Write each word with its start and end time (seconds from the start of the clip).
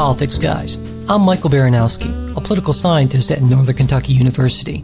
Politics 0.00 0.38
Guys. 0.38 0.78
I'm 1.10 1.20
Michael 1.20 1.50
Baranowski, 1.50 2.34
a 2.34 2.40
political 2.40 2.72
scientist 2.72 3.30
at 3.30 3.42
Northern 3.42 3.76
Kentucky 3.76 4.14
University. 4.14 4.82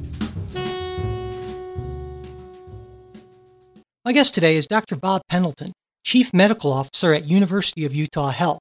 My 4.05 4.13
guest 4.13 4.35
today 4.35 4.59
is 4.59 4.67
Dr. 4.67 4.95
Bob 4.95 5.23
Pendleton, 5.31 5.73
Chief 6.05 6.35
Medical 6.35 6.71
Officer 6.71 7.15
at 7.15 7.27
University 7.27 7.87
of 7.87 7.95
Utah 7.95 8.29
Health. 8.29 8.59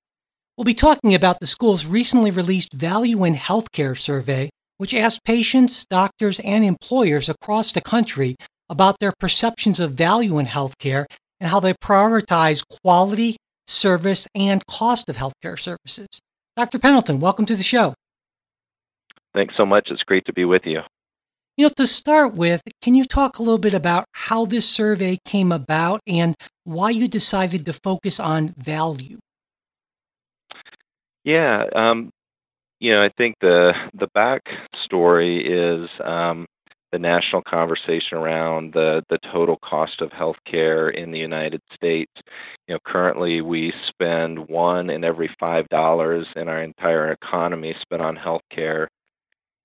We'll 0.55 0.63
be 0.63 0.73
talking 0.73 1.13
about 1.13 1.41
the 1.41 1.45
school's 1.45 1.85
recently 1.85 2.31
released 2.31 2.71
Value 2.71 3.25
in 3.25 3.35
Healthcare 3.35 3.97
survey, 3.97 4.49
which 4.77 4.93
asked 4.93 5.25
patients, 5.25 5.85
doctors, 5.85 6.39
and 6.39 6.63
employers 6.63 7.27
across 7.27 7.73
the 7.73 7.81
country 7.81 8.37
about 8.69 8.99
their 8.99 9.11
perceptions 9.19 9.81
of 9.81 9.91
value 9.91 10.37
in 10.37 10.45
healthcare 10.45 11.03
and 11.41 11.49
how 11.49 11.59
they 11.59 11.73
prioritize 11.73 12.63
quality, 12.81 13.35
service, 13.67 14.25
and 14.33 14.65
cost 14.67 15.09
of 15.09 15.17
healthcare 15.17 15.59
services. 15.59 16.07
Dr. 16.55 16.79
Pendleton, 16.79 17.19
welcome 17.19 17.45
to 17.47 17.55
the 17.55 17.63
show. 17.63 17.93
Thanks 19.33 19.55
so 19.57 19.65
much. 19.65 19.89
It's 19.91 20.03
great 20.03 20.25
to 20.25 20.33
be 20.33 20.45
with 20.45 20.61
you. 20.65 20.81
You 21.57 21.65
know, 21.65 21.71
to 21.75 21.87
start 21.87 22.33
with, 22.33 22.61
can 22.81 22.95
you 22.95 23.03
talk 23.03 23.39
a 23.39 23.41
little 23.43 23.57
bit 23.57 23.73
about 23.73 24.05
how 24.13 24.45
this 24.45 24.67
survey 24.67 25.17
came 25.25 25.51
about 25.51 25.99
and 26.07 26.35
why 26.63 26.91
you 26.91 27.07
decided 27.07 27.65
to 27.65 27.73
focus 27.73 28.19
on 28.19 28.53
value? 28.57 29.19
Yeah, 31.25 31.65
um, 31.75 32.11
you 32.79 32.91
know, 32.91 33.03
I 33.03 33.09
think 33.17 33.35
the 33.41 33.73
the 33.93 34.07
back 34.13 34.43
story 34.83 35.45
is 35.45 35.89
um, 36.03 36.45
the 36.95 36.99
national 36.99 37.41
conversation 37.41 38.17
around 38.17 38.71
the, 38.71 39.03
the 39.09 39.19
total 39.33 39.57
cost 39.57 39.99
of 39.99 40.09
healthcare 40.11 40.95
in 40.95 41.11
the 41.11 41.19
United 41.19 41.61
States. 41.73 42.11
You 42.69 42.75
know, 42.75 42.79
currently 42.85 43.41
we 43.41 43.73
spend 43.89 44.47
one 44.47 44.89
in 44.89 45.03
every 45.03 45.29
five 45.37 45.67
dollars 45.67 46.25
in 46.37 46.47
our 46.47 46.63
entire 46.63 47.11
economy 47.11 47.75
spent 47.81 48.01
on 48.01 48.15
healthcare. 48.15 48.87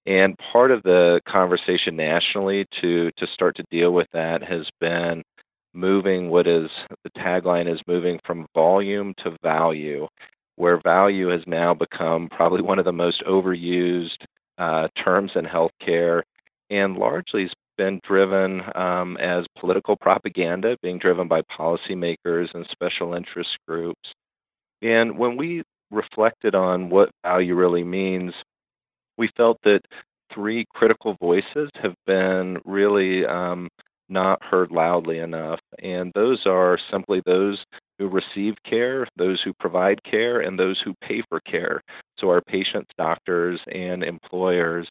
And 0.06 0.36
part 0.52 0.72
of 0.72 0.82
the 0.82 1.20
conversation 1.28 1.94
nationally 1.94 2.66
to 2.80 3.12
to 3.16 3.26
start 3.32 3.54
to 3.58 3.64
deal 3.70 3.92
with 3.92 4.08
that 4.12 4.42
has 4.42 4.66
been 4.80 5.22
moving 5.72 6.30
what 6.30 6.48
is 6.48 6.68
the 7.04 7.10
tagline 7.10 7.72
is 7.72 7.80
moving 7.86 8.18
from 8.26 8.44
volume 8.56 9.14
to 9.22 9.36
value, 9.40 10.08
where 10.56 10.80
value 10.82 11.28
has 11.28 11.42
now 11.46 11.74
become 11.74 12.28
probably 12.28 12.60
one 12.60 12.80
of 12.80 12.84
the 12.84 12.92
most 12.92 13.22
overused 13.22 14.18
uh, 14.58 14.88
terms 14.96 15.30
in 15.36 15.44
healthcare 15.44 16.22
and 16.70 16.96
largely 16.96 17.42
has 17.42 17.52
been 17.76 18.00
driven 18.06 18.62
um, 18.74 19.16
as 19.18 19.46
political 19.58 19.96
propaganda, 19.96 20.76
being 20.82 20.98
driven 20.98 21.28
by 21.28 21.42
policymakers 21.42 22.48
and 22.54 22.66
special 22.70 23.14
interest 23.14 23.50
groups. 23.66 24.12
And 24.82 25.18
when 25.18 25.36
we 25.36 25.62
reflected 25.90 26.54
on 26.54 26.90
what 26.90 27.10
value 27.24 27.54
really 27.54 27.84
means, 27.84 28.32
we 29.18 29.30
felt 29.36 29.58
that 29.64 29.80
three 30.32 30.64
critical 30.74 31.16
voices 31.20 31.70
have 31.82 31.94
been 32.06 32.58
really 32.64 33.26
um, 33.26 33.68
not 34.08 34.42
heard 34.42 34.70
loudly 34.70 35.18
enough. 35.18 35.60
And 35.82 36.12
those 36.14 36.46
are 36.46 36.78
simply 36.90 37.22
those 37.24 37.62
who 37.98 38.08
receive 38.08 38.54
care, 38.68 39.06
those 39.16 39.40
who 39.42 39.52
provide 39.60 40.02
care, 40.04 40.40
and 40.40 40.58
those 40.58 40.80
who 40.84 40.94
pay 41.02 41.22
for 41.28 41.40
care. 41.40 41.80
So, 42.18 42.28
our 42.28 42.42
patients, 42.42 42.90
doctors, 42.98 43.60
and 43.72 44.02
employers. 44.02 44.88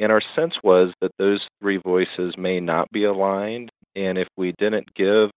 And 0.00 0.10
our 0.10 0.22
sense 0.34 0.54
was 0.64 0.92
that 1.02 1.12
those 1.18 1.46
three 1.60 1.76
voices 1.76 2.34
may 2.38 2.58
not 2.58 2.90
be 2.90 3.04
aligned. 3.04 3.70
And 3.94 4.16
if 4.16 4.28
we 4.36 4.52
didn't 4.58 4.92
give 4.94 5.30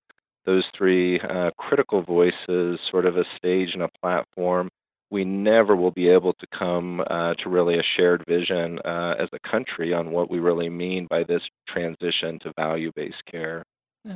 those 0.46 0.63
three 0.75 1.19
uh, 1.19 1.51
critical 1.57 2.01
voices 2.01 2.79
sort 2.90 3.06
of 3.06 3.18
a 3.18 3.25
stage 3.38 3.72
and 3.73 3.84
a 3.84 3.90
platform, 4.02 4.69
we 5.12 5.25
never 5.25 5.75
will 5.75 5.91
be 5.91 6.07
able 6.07 6.34
to 6.34 6.47
come 6.57 7.02
uh, 7.02 7.34
to 7.35 7.50
really 7.50 7.78
a 7.78 7.84
shared 7.97 8.23
vision 8.28 8.79
uh, 8.79 9.16
as 9.19 9.29
a 9.34 9.50
country 9.50 9.94
on 9.94 10.12
what 10.12 10.31
we 10.31 10.40
really 10.40 10.69
mean 10.69 11.07
by 11.09 11.23
this 11.23 11.44
transition 11.68 12.40
to 12.40 12.52
value 12.57 12.91
based 12.96 13.22
care. 13.29 13.63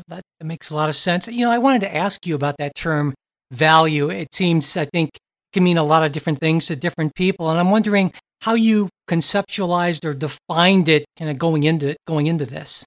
That 0.08 0.24
makes 0.42 0.70
a 0.70 0.76
lot 0.76 0.90
of 0.90 0.96
sense. 0.96 1.28
You 1.28 1.46
know, 1.46 1.52
I 1.52 1.60
wanted 1.60 1.82
to 1.82 1.96
ask 1.96 2.26
you 2.26 2.36
about 2.36 2.58
that 2.58 2.74
term 2.74 3.14
value. 3.52 4.10
It 4.10 4.34
seems, 4.34 4.76
I 4.76 4.86
think, 4.86 5.12
can 5.54 5.64
mean 5.64 5.78
a 5.78 5.84
lot 5.84 6.04
of 6.04 6.12
different 6.12 6.40
things 6.40 6.66
to 6.68 6.76
different 6.76 7.16
people. 7.16 7.50
And 7.50 7.60
I'm 7.60 7.70
wondering 7.70 8.12
how 8.42 8.54
you 8.54 8.90
conceptualized 9.10 10.06
or 10.06 10.14
defined 10.14 10.90
it 10.90 11.06
kind 11.18 11.32
of 11.32 11.38
going 11.38 11.64
into 11.64 11.96
going 12.06 12.28
into 12.28 12.46
this. 12.46 12.86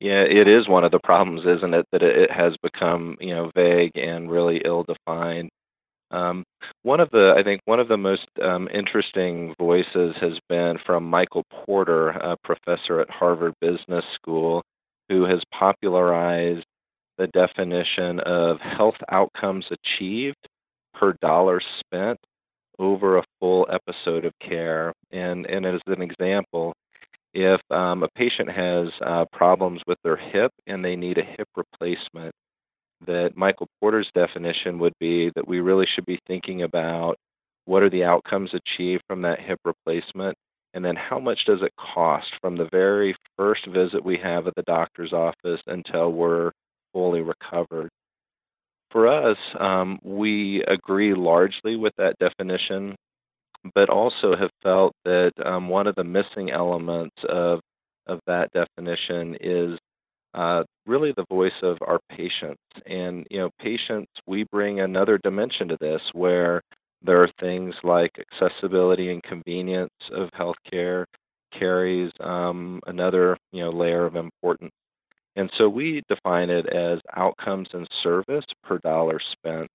Yeah, 0.00 0.22
it 0.22 0.46
is 0.46 0.68
one 0.68 0.84
of 0.84 0.92
the 0.92 1.00
problems, 1.00 1.42
isn't 1.44 1.74
it, 1.74 1.86
that 1.90 2.02
it 2.02 2.30
has 2.30 2.54
become 2.62 3.16
you 3.20 3.34
know 3.34 3.50
vague 3.54 3.96
and 3.96 4.30
really 4.30 4.62
ill-defined. 4.64 5.50
Um, 6.10 6.44
one 6.84 7.00
of 7.00 7.10
the, 7.10 7.34
I 7.36 7.42
think, 7.42 7.60
one 7.66 7.80
of 7.80 7.88
the 7.88 7.98
most 7.98 8.26
um, 8.42 8.68
interesting 8.72 9.54
voices 9.58 10.14
has 10.20 10.38
been 10.48 10.78
from 10.86 11.04
Michael 11.04 11.44
Porter, 11.50 12.10
a 12.10 12.36
professor 12.44 13.00
at 13.00 13.10
Harvard 13.10 13.52
Business 13.60 14.04
School, 14.14 14.62
who 15.10 15.24
has 15.24 15.42
popularized 15.52 16.64
the 17.18 17.26
definition 17.26 18.20
of 18.20 18.58
health 18.60 18.96
outcomes 19.10 19.66
achieved 19.70 20.48
per 20.94 21.14
dollar 21.20 21.60
spent 21.80 22.18
over 22.78 23.18
a 23.18 23.24
full 23.40 23.66
episode 23.70 24.24
of 24.24 24.32
care. 24.40 24.92
And, 25.10 25.46
and 25.46 25.66
as 25.66 25.80
an 25.86 26.02
example, 26.02 26.72
if 27.34 27.60
um, 27.70 28.02
a 28.02 28.08
patient 28.16 28.50
has 28.50 28.88
uh, 29.04 29.24
problems 29.32 29.80
with 29.86 29.98
their 30.02 30.16
hip 30.16 30.50
and 30.66 30.84
they 30.84 30.96
need 30.96 31.18
a 31.18 31.22
hip 31.22 31.48
replacement, 31.56 32.34
that 33.06 33.36
Michael 33.36 33.68
Porter's 33.80 34.10
definition 34.14 34.78
would 34.78 34.94
be 34.98 35.30
that 35.36 35.46
we 35.46 35.60
really 35.60 35.86
should 35.94 36.06
be 36.06 36.18
thinking 36.26 36.62
about 36.62 37.16
what 37.64 37.82
are 37.82 37.90
the 37.90 38.04
outcomes 38.04 38.50
achieved 38.54 39.02
from 39.06 39.22
that 39.22 39.40
hip 39.40 39.58
replacement, 39.64 40.34
and 40.74 40.84
then 40.84 40.96
how 40.96 41.18
much 41.18 41.44
does 41.46 41.60
it 41.62 41.72
cost 41.78 42.28
from 42.40 42.56
the 42.56 42.68
very 42.72 43.14
first 43.36 43.66
visit 43.66 44.04
we 44.04 44.16
have 44.16 44.46
at 44.46 44.54
the 44.56 44.62
doctor's 44.62 45.12
office 45.12 45.60
until 45.66 46.12
we're 46.12 46.50
fully 46.92 47.20
recovered. 47.20 47.88
For 48.90 49.06
us, 49.06 49.36
um, 49.58 49.98
we 50.02 50.62
agree 50.66 51.14
largely 51.14 51.76
with 51.76 51.92
that 51.98 52.18
definition, 52.18 52.96
but 53.74 53.90
also 53.90 54.34
have 54.36 54.50
felt 54.62 54.94
that 55.04 55.32
um, 55.44 55.68
one 55.68 55.86
of 55.86 55.94
the 55.96 56.04
missing 56.04 56.50
elements 56.50 57.16
of 57.28 57.60
of 58.06 58.20
that 58.26 58.50
definition 58.52 59.36
is 59.40 59.78
uh, 60.34 60.64
really 60.86 61.12
the 61.16 61.26
voice 61.28 61.52
of 61.62 61.76
our 61.82 61.98
patients. 62.10 62.62
And 62.86 63.26
you 63.30 63.38
know, 63.38 63.50
patients, 63.60 64.10
we 64.26 64.44
bring 64.44 64.80
another 64.80 65.18
dimension 65.18 65.68
to 65.68 65.76
this 65.80 66.00
where 66.14 66.62
there 67.02 67.22
are 67.22 67.30
things 67.40 67.74
like 67.84 68.12
accessibility 68.18 69.10
and 69.12 69.22
convenience 69.22 69.92
of 70.12 70.30
healthcare 70.30 71.04
carries 71.58 72.10
um, 72.20 72.80
another 72.86 73.36
you 73.52 73.62
know 73.64 73.70
layer 73.70 74.04
of 74.06 74.16
importance 74.16 74.72
and 75.38 75.50
so 75.56 75.68
we 75.68 76.02
define 76.08 76.50
it 76.50 76.66
as 76.66 76.98
outcomes 77.16 77.68
and 77.72 77.88
service 78.02 78.44
per 78.64 78.78
dollar 78.78 79.20
spent. 79.32 79.68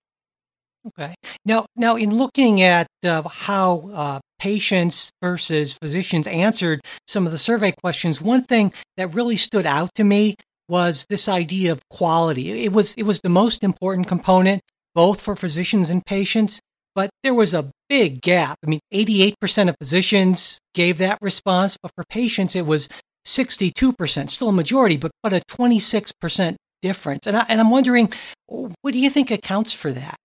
Okay. 0.85 1.16
Now, 1.46 1.66
now 1.78 1.96
in 1.96 2.13
looking 2.13 2.62
at 2.62 2.88
uh, 3.06 3.22
how 3.29 3.90
uh, 3.94 4.19
patients 4.40 5.09
versus 5.22 5.78
physicians 5.81 6.28
answered 6.28 6.81
some 7.07 7.25
of 7.25 7.31
the 7.31 7.38
survey 7.38 7.72
questions, 7.72 8.22
one 8.22 8.44
thing 8.44 8.74
that 8.97 9.13
really 9.13 9.38
stood 9.38 9.66
out 9.66 9.90
to 9.96 10.03
me 10.03 10.35
was 10.68 11.06
this 11.09 11.29
idea 11.29 11.72
of 11.72 11.80
quality. 11.90 12.66
It 12.66 12.74
was 12.74 12.94
it 12.95 13.03
was 13.03 13.22
the 13.22 13.30
most 13.30 13.63
important 13.63 14.07
component 14.07 14.62
both 14.94 15.22
for 15.22 15.35
physicians 15.35 15.90
and 15.90 16.06
patients, 16.06 16.59
but 16.94 17.09
there 17.24 17.34
was 17.34 17.53
a 17.53 17.72
big 17.88 18.21
gap. 18.21 18.57
I 18.66 18.69
mean, 18.69 18.80
88% 18.94 19.69
of 19.69 19.75
physicians 19.80 20.59
gave 20.74 20.98
that 20.98 21.18
response, 21.21 21.77
but 21.81 21.92
for 21.95 22.04
patients 22.09 22.56
it 22.56 22.66
was 22.66 22.89
62%, 23.25 24.30
still 24.30 24.50
a 24.50 24.54
majority, 24.54 24.98
but, 24.98 25.12
but 25.22 25.34
a 25.34 25.40
26% 25.40 26.56
difference. 26.81 27.28
And, 27.28 27.38
I, 27.38 27.46
and 27.50 27.60
I'm 27.60 27.70
wondering, 27.70 28.12
what 28.48 28.92
do 28.92 29.00
you 29.00 29.10
think 29.10 29.31
accounts 29.31 29.74
for 29.74 29.92
that? 29.92 30.16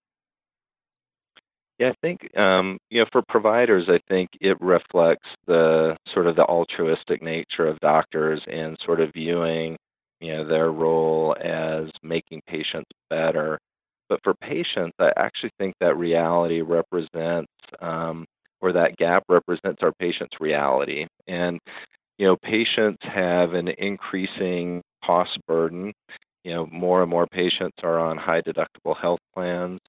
Yeah, 1.78 1.90
I 1.90 1.94
think 2.02 2.36
um, 2.36 2.78
you 2.90 3.00
know 3.00 3.06
for 3.12 3.22
providers, 3.28 3.84
I 3.88 4.00
think 4.08 4.30
it 4.40 4.60
reflects 4.60 5.28
the 5.46 5.96
sort 6.12 6.26
of 6.26 6.34
the 6.34 6.44
altruistic 6.44 7.22
nature 7.22 7.68
of 7.68 7.78
doctors 7.78 8.42
and 8.50 8.76
sort 8.84 9.00
of 9.00 9.12
viewing 9.12 9.76
you 10.20 10.32
know 10.32 10.44
their 10.44 10.72
role 10.72 11.36
as 11.40 11.88
making 12.02 12.42
patients 12.48 12.90
better. 13.08 13.60
But 14.08 14.20
for 14.24 14.34
patients, 14.34 14.94
I 14.98 15.12
actually 15.16 15.50
think 15.58 15.74
that 15.80 15.96
reality 15.96 16.62
represents 16.62 17.52
um, 17.80 18.24
or 18.60 18.72
that 18.72 18.96
gap 18.96 19.22
represents 19.28 19.82
our 19.82 19.92
patients' 20.00 20.40
reality. 20.40 21.06
And 21.28 21.60
you 22.18 22.26
know, 22.26 22.36
patients 22.42 22.98
have 23.02 23.54
an 23.54 23.68
increasing 23.78 24.82
cost 25.04 25.38
burden. 25.46 25.92
You 26.44 26.54
know, 26.54 26.66
more 26.66 27.02
and 27.02 27.10
more 27.10 27.26
patients 27.26 27.76
are 27.82 27.98
on 27.98 28.16
high 28.16 28.42
deductible 28.42 28.96
health 29.00 29.20
plans. 29.34 29.80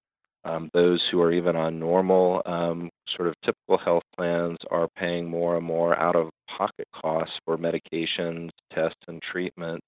Um, 0.46 0.70
those 0.74 1.02
who 1.12 1.22
are 1.22 1.32
even 1.34 1.56
on 1.56 1.80
normal, 1.80 2.42
um, 2.46 2.90
sort 3.16 3.28
of 3.28 3.36
typical 3.46 3.78
health 3.78 4.04
plans 4.18 4.58
are 4.72 4.88
paying 4.98 5.30
more 5.30 5.58
and 5.58 5.66
more 5.66 5.98
out 6.00 6.16
of 6.16 6.30
pocket 6.58 6.88
costs 6.96 7.36
for 7.46 7.58
medications, 7.58 8.50
tests, 8.74 9.00
and 9.08 9.22
treatment. 9.22 9.82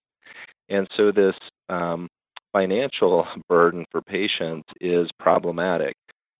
And 0.69 0.88
so 0.97 1.11
this 1.11 1.35
um, 1.69 2.07
financial 2.53 3.25
burden 3.49 3.85
for 3.91 4.01
patients 4.01 4.67
is 4.81 5.09
problematic. 5.19 5.95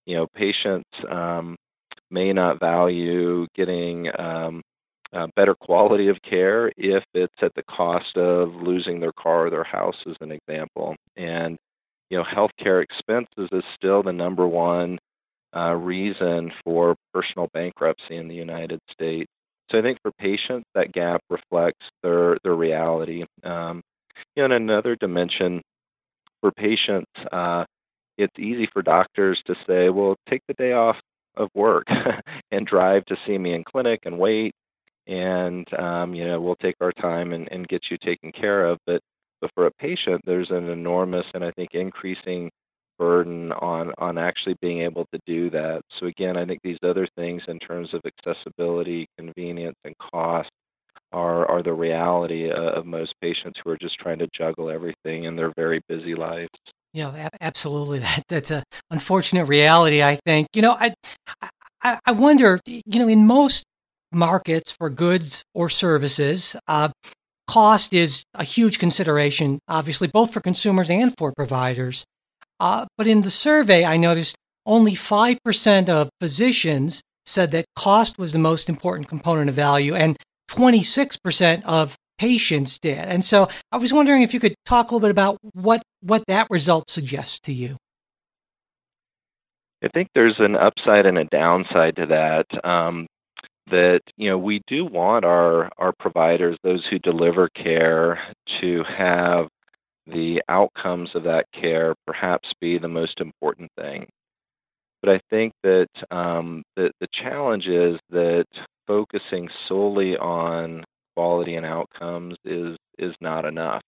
you 0.06 0.16
know, 0.18 0.28
patients 0.36 0.90
um, 1.10 1.56
may 2.12 2.34
not 2.34 2.60
value 2.60 3.48
getting 3.56 4.10
um, 4.20 4.62
uh, 5.14 5.28
better 5.36 5.56
quality 5.56 6.08
of 6.08 6.18
care 6.22 6.72
if 6.78 7.04
it's 7.14 7.34
at 7.42 7.54
the 7.56 7.64
cost 7.64 8.16
of 8.18 8.54
losing 8.56 9.00
their 9.00 9.14
car 9.14 9.48
or 9.48 9.50
their 9.50 9.64
house, 9.64 9.96
as 10.08 10.16
an 10.22 10.32
example. 10.32 10.96
And 11.18 11.58
you 12.10 12.18
know, 12.18 12.24
healthcare 12.24 12.84
expenses 12.84 13.50
is 13.52 13.64
still 13.76 14.04
the 14.04 14.12
number 14.12 14.48
one 14.48 15.00
uh, 15.56 15.74
reason 15.74 16.52
for 16.64 16.96
personal 17.14 17.50
bankruptcy 17.54 18.18
in 18.18 18.28
the 18.28 18.36
United 18.36 18.80
States. 18.92 19.30
So 19.72 19.80
I 19.80 19.82
think 19.82 19.98
for 20.02 20.12
patients, 20.20 20.66
that 20.76 20.92
gap 20.92 21.22
reflects 21.30 21.86
their 22.04 22.38
their 22.44 22.56
reality. 22.56 23.26
Um, 23.44 23.82
you 24.36 24.42
know, 24.42 24.56
in 24.56 24.64
another 24.64 24.96
dimension, 24.98 25.62
for 26.42 26.52
patients, 26.52 27.12
uh, 27.32 27.66
it's 28.18 28.38
easy 28.38 28.68
for 28.74 28.82
doctors 28.82 29.42
to 29.48 29.56
say, 29.68 29.90
"Well, 29.90 30.16
take 30.30 30.42
the 30.48 30.54
day 30.56 30.74
off 30.74 30.98
of 31.38 31.50
work 31.54 31.88
and 32.52 32.68
drive 32.68 33.06
to 33.06 33.18
see 33.26 33.38
me 33.38 33.54
in 33.54 33.64
clinic 33.64 34.02
and 34.06 34.20
wait, 34.20 34.54
and 35.08 35.68
um, 35.80 36.14
you 36.14 36.26
know 36.26 36.40
we'll 36.40 36.56
take 36.56 36.76
our 36.82 36.92
time 36.94 37.34
and, 37.34 37.48
and 37.52 37.68
get 37.68 37.84
you 37.90 37.98
taken 37.98 38.32
care 38.32 38.66
of." 38.66 38.78
But 38.86 39.02
but 39.42 39.52
for 39.56 39.66
a 39.66 39.72
patient, 39.72 40.22
there's 40.26 40.52
an 40.52 40.70
enormous 40.70 41.26
and 41.34 41.44
I 41.44 41.52
think 41.52 41.70
increasing 41.74 42.52
burden 43.00 43.52
on 43.54 43.92
on 43.98 44.18
actually 44.18 44.56
being 44.62 44.82
able 44.82 45.06
to 45.14 45.20
do 45.26 45.50
that. 45.50 45.82
So 46.00 46.06
again, 46.06 46.38
I 46.38 46.46
think 46.46 46.60
these 46.64 46.78
other 46.84 47.08
things 47.16 47.42
in 47.48 47.58
terms 47.60 47.94
of 47.94 48.02
accessibility, 48.06 49.08
convenience, 49.18 49.78
and 49.84 49.96
cost 49.98 50.50
are 51.12 51.50
are 51.50 51.64
the 51.64 51.74
reality 51.74 52.50
of 52.52 52.86
most 52.86 53.16
patients 53.22 53.60
who 53.64 53.72
are 53.72 53.78
just 53.78 53.98
trying 53.98 54.20
to 54.20 54.28
juggle 54.38 54.70
everything 54.70 55.26
in 55.26 55.36
their 55.36 55.52
very 55.56 55.82
busy 55.90 56.16
lives. 56.16 56.50
Yeah, 56.94 57.30
absolutely. 57.42 58.00
That 58.06 58.24
that's 58.30 58.52
a 58.52 58.64
unfortunate 58.90 59.46
reality. 59.46 60.04
I 60.04 60.20
think. 60.26 60.48
You 60.54 60.62
know, 60.62 60.76
I 60.80 60.94
I, 61.82 62.00
I 62.06 62.12
wonder. 62.12 62.60
You 62.66 63.00
know, 63.00 63.08
in 63.08 63.26
most 63.26 63.64
markets 64.12 64.72
for 64.72 64.90
goods 64.90 65.44
or 65.54 65.70
services, 65.70 66.56
uh, 66.68 66.90
cost 67.48 67.94
is 67.94 68.24
a 68.34 68.44
huge 68.44 68.80
consideration. 68.80 69.60
Obviously, 69.68 70.08
both 70.08 70.34
for 70.34 70.40
consumers 70.40 70.90
and 70.90 71.14
for 71.18 71.34
providers. 71.34 72.06
Uh, 72.60 72.86
but 72.98 73.08
in 73.08 73.22
the 73.22 73.32
survey, 73.32 73.86
I 73.86 73.98
noticed 73.98 74.36
only 74.66 74.96
five 74.96 75.38
percent 75.44 75.90
of 75.90 76.10
physicians 76.20 77.02
said 77.26 77.52
that 77.52 77.66
cost 77.76 78.18
was 78.18 78.34
the 78.34 78.40
most 78.40 78.70
important 78.70 79.08
component 79.08 79.50
of 79.50 79.56
value, 79.56 79.96
and 79.96 80.18
26% 80.50 81.64
of 81.66 81.96
patients 82.18 82.78
did. 82.78 83.00
And 83.00 83.24
so 83.24 83.48
I 83.72 83.78
was 83.78 83.94
wondering 83.94 84.22
if 84.22 84.34
you 84.34 84.40
could 84.40 84.54
talk 84.66 84.92
a 84.92 84.94
little 84.94 85.08
bit 85.08 85.12
about 85.12 85.38
what, 85.54 85.82
what 86.02 86.24
that 86.28 86.48
result 86.50 86.90
suggests 86.90 87.40
to 87.42 87.54
you. 87.54 87.78
I 89.84 89.88
think 89.88 90.10
there's 90.14 90.36
an 90.38 90.56
upside 90.56 91.08
and 91.08 91.18
a 91.18 91.24
downside 91.26 91.96
to 91.96 92.06
that. 92.08 92.66
Um, 92.66 93.08
that 93.72 94.02
you 94.18 94.30
know 94.30 94.38
we 94.38 94.62
do 94.68 94.86
want 94.86 95.26
our 95.26 95.70
our 95.78 95.94
providers, 96.00 96.58
those 96.64 96.86
who 96.90 97.00
deliver 97.00 97.50
care, 97.50 98.20
to 98.62 98.84
have 98.86 99.48
the 100.08 100.42
outcomes 100.50 101.10
of 101.16 101.24
that 101.24 101.46
care 101.54 101.96
perhaps 102.06 102.50
be 102.60 102.78
the 102.78 102.88
most 102.88 103.20
important 103.22 103.72
thing. 103.80 104.08
But 105.02 105.16
I 105.16 105.22
think 105.30 105.54
that 105.64 105.88
um, 106.12 106.64
the 106.76 106.92
the 107.00 107.08
challenge 107.14 107.68
is 107.68 108.00
that 108.12 108.46
focusing 108.88 109.50
solely 109.68 110.18
on 110.18 110.84
quality 111.16 111.56
and 111.56 111.66
outcomes 111.66 112.36
is 112.46 112.78
is 113.00 113.16
not 113.22 113.46
enough. 113.46 113.82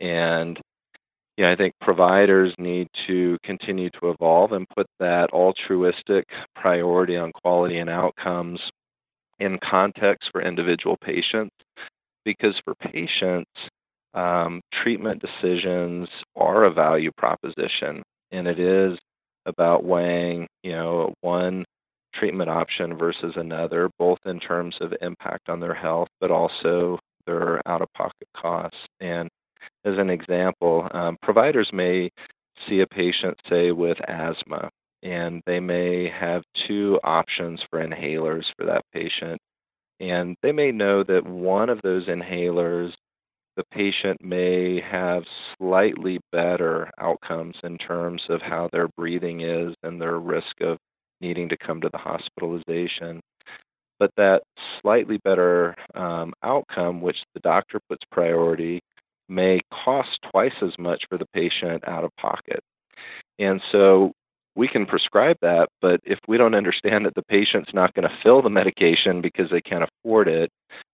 And 0.00 0.60
yeah, 1.36 1.50
I 1.50 1.56
think 1.56 1.74
providers 1.80 2.54
need 2.58 2.88
to 3.06 3.36
continue 3.44 3.90
to 4.00 4.10
evolve 4.10 4.52
and 4.52 4.66
put 4.76 4.86
that 5.00 5.32
altruistic 5.32 6.24
priority 6.54 7.16
on 7.16 7.32
quality 7.32 7.78
and 7.78 7.90
outcomes 7.90 8.60
in 9.40 9.58
context 9.68 10.30
for 10.32 10.42
individual 10.42 10.96
patients. 11.02 11.54
Because 12.24 12.54
for 12.64 12.74
patients, 12.74 13.50
um, 14.14 14.60
treatment 14.82 15.22
decisions 15.22 16.08
are 16.34 16.64
a 16.64 16.72
value 16.72 17.10
proposition, 17.16 18.02
and 18.32 18.48
it 18.48 18.58
is 18.58 18.98
about 19.46 19.84
weighing, 19.84 20.48
you 20.62 20.72
know, 20.72 21.14
one 21.20 21.64
treatment 22.14 22.50
option 22.50 22.96
versus 22.96 23.34
another, 23.36 23.90
both 23.98 24.18
in 24.24 24.40
terms 24.40 24.74
of 24.80 24.92
impact 25.02 25.48
on 25.48 25.60
their 25.60 25.74
health, 25.74 26.08
but 26.20 26.30
also 26.30 26.98
their 27.26 27.60
out 27.68 27.82
of 27.82 27.92
pocket 27.92 28.28
costs. 28.36 28.78
And 29.00 29.28
as 29.84 29.98
an 29.98 30.10
example, 30.10 30.88
um, 30.92 31.16
providers 31.22 31.70
may 31.72 32.10
see 32.68 32.80
a 32.80 32.86
patient, 32.86 33.38
say, 33.48 33.70
with 33.70 33.98
asthma, 34.08 34.70
and 35.06 35.40
they 35.46 35.60
may 35.60 36.10
have 36.10 36.42
two 36.66 36.98
options 37.04 37.60
for 37.70 37.78
inhalers 37.78 38.44
for 38.56 38.66
that 38.66 38.84
patient. 38.92 39.40
And 40.00 40.36
they 40.42 40.50
may 40.50 40.72
know 40.72 41.04
that 41.04 41.24
one 41.24 41.68
of 41.68 41.80
those 41.82 42.06
inhalers, 42.06 42.92
the 43.56 43.62
patient 43.70 44.22
may 44.22 44.80
have 44.80 45.22
slightly 45.56 46.18
better 46.32 46.90
outcomes 47.00 47.54
in 47.62 47.78
terms 47.78 48.20
of 48.28 48.42
how 48.42 48.68
their 48.72 48.88
breathing 48.96 49.42
is 49.42 49.74
and 49.84 50.00
their 50.00 50.18
risk 50.18 50.60
of 50.60 50.76
needing 51.20 51.48
to 51.50 51.56
come 51.56 51.80
to 51.80 51.88
the 51.92 51.98
hospitalization. 51.98 53.20
But 54.00 54.10
that 54.16 54.42
slightly 54.82 55.18
better 55.24 55.76
um, 55.94 56.34
outcome, 56.42 57.00
which 57.00 57.16
the 57.32 57.40
doctor 57.40 57.78
puts 57.88 58.02
priority, 58.10 58.80
may 59.28 59.60
cost 59.72 60.18
twice 60.32 60.52
as 60.62 60.76
much 60.80 61.04
for 61.08 61.16
the 61.16 61.26
patient 61.32 61.86
out 61.86 62.02
of 62.02 62.10
pocket. 62.16 62.60
And 63.38 63.62
so 63.70 64.12
we 64.56 64.66
can 64.66 64.86
prescribe 64.86 65.36
that, 65.42 65.68
but 65.82 66.00
if 66.04 66.18
we 66.26 66.38
don't 66.38 66.54
understand 66.54 67.04
that 67.04 67.14
the 67.14 67.22
patient's 67.22 67.74
not 67.74 67.94
going 67.94 68.08
to 68.08 68.16
fill 68.22 68.42
the 68.42 68.50
medication 68.50 69.20
because 69.20 69.50
they 69.50 69.60
can't 69.60 69.84
afford 69.84 70.28
it, 70.28 70.50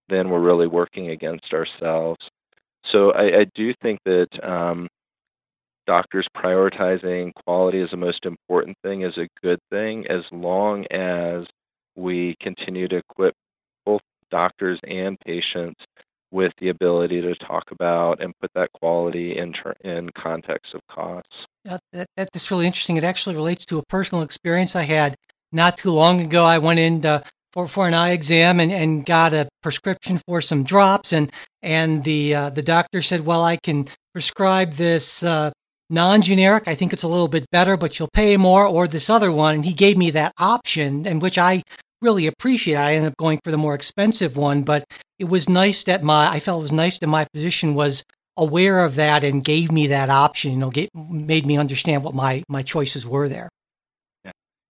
then 0.08 0.28
we're 0.28 0.40
really 0.40 0.66
working 0.66 1.10
against 1.10 1.54
ourselves. 1.54 2.20
So 2.90 3.12
I, 3.12 3.40
I 3.40 3.46
do 3.54 3.72
think 3.80 4.00
that 4.04 4.28
um, 4.42 4.88
doctors 5.86 6.26
prioritizing 6.36 7.32
quality 7.46 7.80
as 7.80 7.90
the 7.90 7.96
most 7.96 8.26
important 8.26 8.76
thing 8.82 9.02
is 9.02 9.16
a 9.16 9.28
good 9.40 9.60
thing 9.70 10.06
as 10.08 10.22
long 10.32 10.84
as 10.90 11.44
we 11.94 12.34
continue 12.40 12.88
to 12.88 12.96
equip 12.96 13.34
both 13.86 14.00
doctors 14.30 14.80
and 14.88 15.18
patients 15.20 15.80
with 16.32 16.52
the 16.58 16.70
ability 16.70 17.20
to 17.20 17.34
talk 17.36 17.70
about 17.70 18.22
and 18.22 18.36
put 18.40 18.50
that 18.54 18.72
quality 18.72 19.36
in, 19.36 19.52
ter- 19.52 19.76
in 19.84 20.10
context 20.10 20.74
of 20.74 20.80
costs. 20.90 21.46
that, 21.92 22.28
that's 22.32 22.50
really 22.50 22.66
interesting. 22.66 22.96
It 22.96 23.04
actually 23.04 23.36
relates 23.36 23.64
to 23.66 23.78
a 23.78 23.84
personal 23.86 24.24
experience 24.24 24.74
I 24.74 24.82
had 24.82 25.14
not 25.52 25.76
too 25.76 25.92
long 25.92 26.20
ago. 26.20 26.44
I 26.44 26.58
went 26.58 26.78
in 26.78 27.02
to, 27.02 27.22
for, 27.52 27.68
for 27.68 27.86
an 27.86 27.94
eye 27.94 28.12
exam 28.12 28.58
and, 28.58 28.72
and 28.72 29.04
got 29.06 29.34
a 29.34 29.48
prescription 29.62 30.18
for 30.26 30.40
some 30.40 30.64
drops 30.64 31.12
and 31.12 31.30
and 31.64 32.02
the 32.02 32.34
uh, 32.34 32.50
the 32.50 32.62
doctor 32.62 33.02
said, 33.02 33.24
"Well, 33.24 33.44
I 33.44 33.56
can 33.56 33.86
prescribe 34.12 34.72
this 34.72 35.22
uh, 35.22 35.52
non-generic 35.92 36.66
i 36.66 36.74
think 36.74 36.92
it's 36.92 37.02
a 37.02 37.08
little 37.08 37.28
bit 37.28 37.44
better 37.50 37.76
but 37.76 37.98
you'll 37.98 38.08
pay 38.14 38.36
more 38.38 38.66
or 38.66 38.88
this 38.88 39.10
other 39.10 39.30
one 39.30 39.56
and 39.56 39.64
he 39.66 39.74
gave 39.74 39.96
me 39.96 40.10
that 40.10 40.32
option 40.38 41.06
and 41.06 41.20
which 41.20 41.36
i 41.36 41.62
really 42.02 42.26
appreciate 42.26 42.74
It. 42.74 42.78
i 42.78 42.94
ended 42.94 43.12
up 43.12 43.16
going 43.16 43.38
for 43.42 43.50
the 43.50 43.56
more 43.58 43.74
expensive 43.74 44.36
one 44.36 44.62
but 44.62 44.84
it 45.18 45.24
was 45.24 45.48
nice 45.48 45.84
that 45.84 46.02
my 46.02 46.28
i 46.28 46.40
felt 46.40 46.60
it 46.60 46.62
was 46.62 46.72
nice 46.72 46.98
that 46.98 47.06
my 47.06 47.26
physician 47.32 47.74
was 47.74 48.04
aware 48.36 48.84
of 48.84 48.96
that 48.96 49.24
and 49.24 49.44
gave 49.44 49.70
me 49.70 49.88
that 49.88 50.10
option 50.10 50.52
you 50.52 50.56
know 50.56 50.70
get, 50.70 50.90
made 50.94 51.46
me 51.46 51.56
understand 51.56 52.02
what 52.04 52.14
my 52.14 52.42
my 52.48 52.62
choices 52.62 53.06
were 53.06 53.28
there 53.28 53.48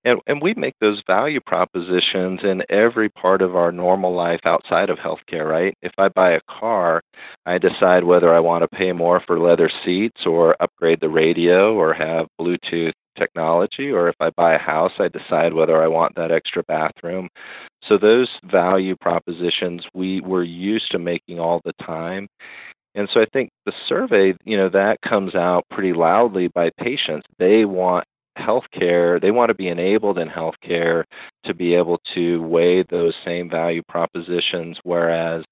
and, 0.04 0.20
and 0.26 0.42
we 0.42 0.54
make 0.54 0.74
those 0.80 1.02
value 1.06 1.40
propositions 1.40 2.40
in 2.42 2.62
every 2.68 3.08
part 3.08 3.42
of 3.42 3.56
our 3.56 3.70
normal 3.70 4.14
life 4.14 4.40
outside 4.44 4.90
of 4.90 4.98
healthcare, 4.98 5.48
right? 5.48 5.74
If 5.82 5.92
I 5.98 6.08
buy 6.08 6.32
a 6.32 6.40
car, 6.48 7.02
I 7.46 7.58
decide 7.58 8.04
whether 8.04 8.34
I 8.34 8.40
want 8.40 8.62
to 8.62 8.76
pay 8.76 8.92
more 8.92 9.22
for 9.26 9.38
leather 9.38 9.70
seats 9.84 10.26
or 10.26 10.56
upgrade 10.60 11.00
the 11.00 11.08
radio 11.08 11.74
or 11.74 11.94
have 11.94 12.26
Bluetooth 12.40 12.92
technology, 13.18 13.90
or 13.90 14.08
if 14.08 14.16
I 14.20 14.30
buy 14.36 14.54
a 14.54 14.58
house, 14.58 14.92
I 14.98 15.08
decide 15.08 15.52
whether 15.52 15.82
I 15.82 15.86
want 15.86 16.14
that 16.16 16.32
extra 16.32 16.62
bathroom. 16.66 17.28
So 17.88 17.98
those 17.98 18.28
value 18.50 18.96
propositions 19.00 19.84
we 19.94 20.20
were 20.20 20.44
used 20.44 20.90
to 20.92 20.98
making 20.98 21.38
all 21.38 21.60
the 21.64 21.74
time. 21.84 22.28
And 22.94 23.08
so 23.12 23.20
I 23.20 23.26
think 23.32 23.50
the 23.64 23.72
survey, 23.88 24.34
you 24.44 24.56
know, 24.56 24.68
that 24.70 25.00
comes 25.02 25.34
out 25.34 25.64
pretty 25.70 25.92
loudly 25.92 26.48
by 26.48 26.70
patients. 26.78 27.26
They 27.38 27.64
want 27.64 28.04
healthcare, 28.38 29.20
they 29.20 29.30
want 29.30 29.50
to 29.50 29.54
be 29.54 29.68
enabled 29.68 30.18
in 30.18 30.28
healthcare 30.28 31.04
to 31.44 31.54
be 31.54 31.74
able 31.74 32.00
to 32.14 32.42
weigh 32.42 32.82
those 32.84 33.14
same 33.24 33.50
value 33.50 33.82
propositions, 33.88 34.78
whereas 34.82 35.44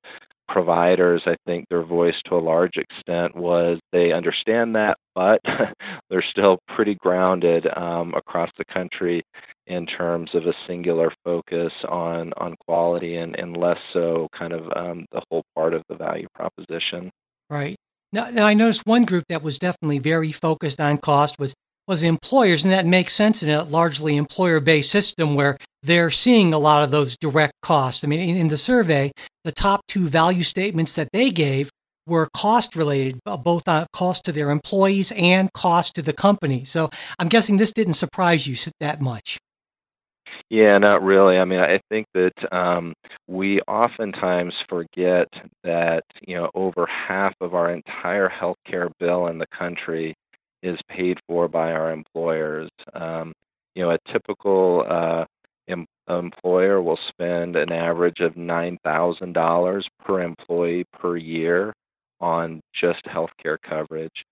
providers, 0.49 1.23
I 1.27 1.37
think 1.47 1.67
their 1.69 1.85
voice 1.85 2.17
to 2.27 2.35
a 2.35 2.39
large 2.39 2.77
extent 2.77 3.37
was 3.37 3.79
they 3.93 4.13
understand 4.13 4.75
that, 4.75 4.99
but 5.15 5.41
they're 6.11 6.25
still 6.29 6.59
pretty 6.75 6.97
grounded 6.97 7.67
um, 7.77 8.13
across 8.15 8.51
the 8.59 8.65
country 8.65 9.23
in 9.67 9.87
terms 9.87 10.31
of 10.35 10.47
a 10.47 10.55
singular 10.67 11.13
focus 11.25 11.73
on 11.89 12.33
on 12.39 12.57
quality 12.67 13.17
and, 13.17 13.39
and 13.39 13.57
less 13.57 13.79
so 13.93 14.27
kind 14.37 14.53
of 14.53 14.65
um, 14.75 15.07
the 15.13 15.23
whole 15.31 15.45
part 15.55 15.73
of 15.73 15.83
the 15.89 15.95
value 15.95 16.27
proposition. 16.35 17.11
Right. 17.49 17.77
Now, 18.13 18.31
now, 18.31 18.47
I 18.47 18.55
noticed 18.55 18.87
one 18.87 19.05
group 19.05 19.25
that 19.29 19.43
was 19.43 19.57
definitely 19.57 20.01
very 20.01 20.33
focused 20.33 20.81
on 20.81 20.99
cost 20.99 21.39
was 21.39 21.55
was 21.91 22.05
employers, 22.05 22.65
and 22.65 22.73
that 22.73 22.87
makes 22.87 23.13
sense 23.13 23.43
in 23.43 23.51
a 23.51 23.65
largely 23.65 24.17
employer-based 24.17 24.89
system 24.89 25.35
where 25.35 25.59
they're 25.83 26.09
seeing 26.09 26.55
a 26.55 26.59
lot 26.59 26.85
of 26.85 26.93
those 26.93 27.17
direct 27.17 27.53
costs. 27.63 28.05
I 28.05 28.07
mean, 28.07 28.21
in, 28.21 28.37
in 28.37 28.49
the 28.49 28.57
survey, 28.57 29.11
the 29.43 29.51
top 29.51 29.81
two 29.89 30.07
value 30.07 30.45
statements 30.45 30.95
that 30.95 31.09
they 31.13 31.31
gave 31.31 31.69
were 32.07 32.29
cost 32.33 32.77
related, 32.77 33.19
both 33.25 33.67
on 33.67 33.89
cost 33.93 34.25
to 34.27 34.33
their 34.33 34.51
employees 34.51 35.13
and 35.17 35.53
cost 35.53 35.97
to 35.97 36.03
the 36.03 36.13
company. 36.13 36.63
So 36.65 36.91
I'm 37.19 37.29
guessing 37.29 37.57
this 37.57 37.73
didn't 37.73 37.95
surprise 37.95 38.47
you 38.47 38.55
that 38.79 39.01
much. 39.01 39.39
Yeah, 40.49 40.79
not 40.79 41.03
really. 41.03 41.39
I 41.39 41.45
mean, 41.45 41.61
I 41.61 41.81
think 41.91 42.07
that 42.15 42.53
um, 42.53 42.95
we 43.27 43.61
oftentimes 43.63 44.55
forget 44.69 45.27
that 45.65 46.03
you 46.27 46.37
know 46.37 46.51
over 46.55 46.87
half 46.87 47.35
of 47.41 47.55
our 47.55 47.73
entire 47.73 48.29
healthcare 48.29 48.91
bill 49.01 49.27
in 49.27 49.39
the 49.39 49.47
country 49.57 50.15
is 50.63 50.79
paid 50.89 51.19
for 51.27 51.49
by 51.49 51.73
our 51.73 51.93
employers. 51.93 52.69
Um, 52.95 53.33
you 53.75 53.83
know, 53.83 53.91
a 53.91 54.13
typical 54.13 54.85
uh, 54.89 55.25
em- 55.69 55.87
employer 56.09 56.83
will 56.83 56.99
spend 57.09 57.57
an 57.57 57.73
average 57.73 58.21
of 58.21 58.37
nine 58.37 58.79
thousand 58.85 59.33
dollars 59.33 59.87
per 60.05 60.23
employee 60.23 60.85
per 60.93 61.17
year 61.17 61.73
on 62.21 62.61
just 62.79 63.05
healthcare 63.05 63.59
coverage. 63.67 64.25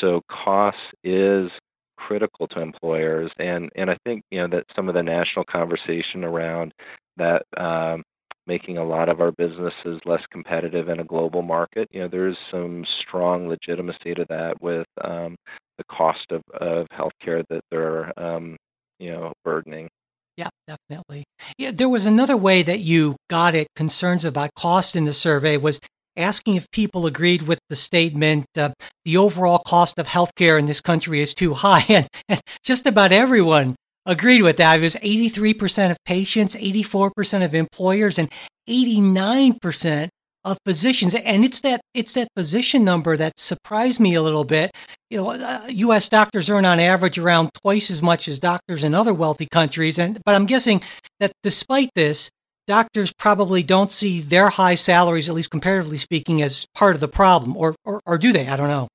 So 0.00 0.20
cost 0.30 0.76
is 1.04 1.50
critical 1.96 2.46
to 2.48 2.60
employers, 2.60 3.30
and 3.38 3.70
and 3.76 3.90
I 3.90 3.96
think 4.04 4.22
you 4.30 4.40
know 4.40 4.48
that 4.48 4.66
some 4.74 4.88
of 4.88 4.94
the 4.94 5.02
national 5.02 5.44
conversation 5.44 6.24
around 6.24 6.72
that 7.16 7.42
um, 7.56 8.02
making 8.46 8.78
a 8.78 8.84
lot 8.84 9.08
of 9.08 9.20
our 9.20 9.32
businesses 9.32 10.00
less 10.04 10.22
competitive 10.30 10.88
in 10.88 11.00
a 11.00 11.04
global 11.04 11.42
market. 11.42 11.88
You 11.90 12.00
know, 12.00 12.08
there's 12.08 12.36
some 12.50 12.84
strong 13.00 13.48
legitimacy 13.48 14.14
to 14.14 14.26
that 14.28 14.60
with 14.60 14.86
um, 15.02 15.36
the 15.80 15.94
cost 15.94 16.30
of 16.30 16.42
of 16.60 16.86
healthcare 16.88 17.42
that 17.48 17.62
they're 17.70 18.12
um, 18.18 18.56
you 18.98 19.10
know 19.10 19.32
burdening. 19.44 19.88
Yeah, 20.36 20.48
definitely. 20.66 21.24
Yeah, 21.58 21.70
there 21.72 21.88
was 21.88 22.06
another 22.06 22.36
way 22.36 22.62
that 22.62 22.80
you 22.80 23.16
got 23.28 23.54
at 23.54 23.66
concerns 23.74 24.24
about 24.24 24.54
cost 24.54 24.96
in 24.96 25.04
the 25.04 25.12
survey 25.12 25.56
was 25.56 25.80
asking 26.16 26.56
if 26.56 26.70
people 26.70 27.06
agreed 27.06 27.42
with 27.42 27.58
the 27.68 27.76
statement 27.76 28.46
uh, 28.56 28.70
the 29.04 29.16
overall 29.16 29.60
cost 29.66 29.98
of 29.98 30.06
healthcare 30.06 30.58
in 30.58 30.66
this 30.66 30.80
country 30.80 31.20
is 31.20 31.34
too 31.34 31.54
high. 31.54 31.84
And, 31.88 32.08
and 32.28 32.40
just 32.64 32.86
about 32.86 33.12
everyone 33.12 33.76
agreed 34.06 34.42
with 34.42 34.56
that. 34.58 34.78
It 34.78 34.82
was 34.82 34.96
83% 34.96 35.90
of 35.90 35.96
patients, 36.04 36.56
84% 36.56 37.44
of 37.44 37.54
employers, 37.54 38.18
and 38.18 38.30
89% 38.68 40.08
of 40.44 40.58
physicians. 40.64 41.14
And 41.14 41.44
it's 41.44 41.60
that 41.60 41.80
it's 41.94 42.12
that 42.14 42.28
physician 42.36 42.84
number 42.84 43.16
that 43.16 43.38
surprised 43.38 44.00
me 44.00 44.14
a 44.14 44.22
little 44.22 44.44
bit. 44.44 44.70
You 45.10 45.18
know, 45.18 45.30
uh, 45.32 45.66
U.S. 45.68 46.08
doctors 46.08 46.48
earn 46.48 46.64
on 46.64 46.78
average 46.78 47.18
around 47.18 47.50
twice 47.62 47.90
as 47.90 48.00
much 48.00 48.28
as 48.28 48.38
doctors 48.38 48.84
in 48.84 48.94
other 48.94 49.12
wealthy 49.12 49.48
countries. 49.50 49.98
And 49.98 50.20
but 50.24 50.36
I'm 50.36 50.46
guessing 50.46 50.82
that 51.18 51.32
despite 51.42 51.90
this, 51.96 52.30
doctors 52.68 53.12
probably 53.12 53.64
don't 53.64 53.90
see 53.90 54.20
their 54.20 54.50
high 54.50 54.76
salaries, 54.76 55.28
at 55.28 55.34
least 55.34 55.50
comparatively 55.50 55.98
speaking, 55.98 56.40
as 56.42 56.66
part 56.76 56.94
of 56.94 57.00
the 57.00 57.08
problem, 57.08 57.56
or 57.56 57.74
or, 57.84 58.00
or 58.06 58.18
do 58.18 58.32
they? 58.32 58.46
I 58.46 58.56
don't 58.56 58.68
know. 58.68 58.86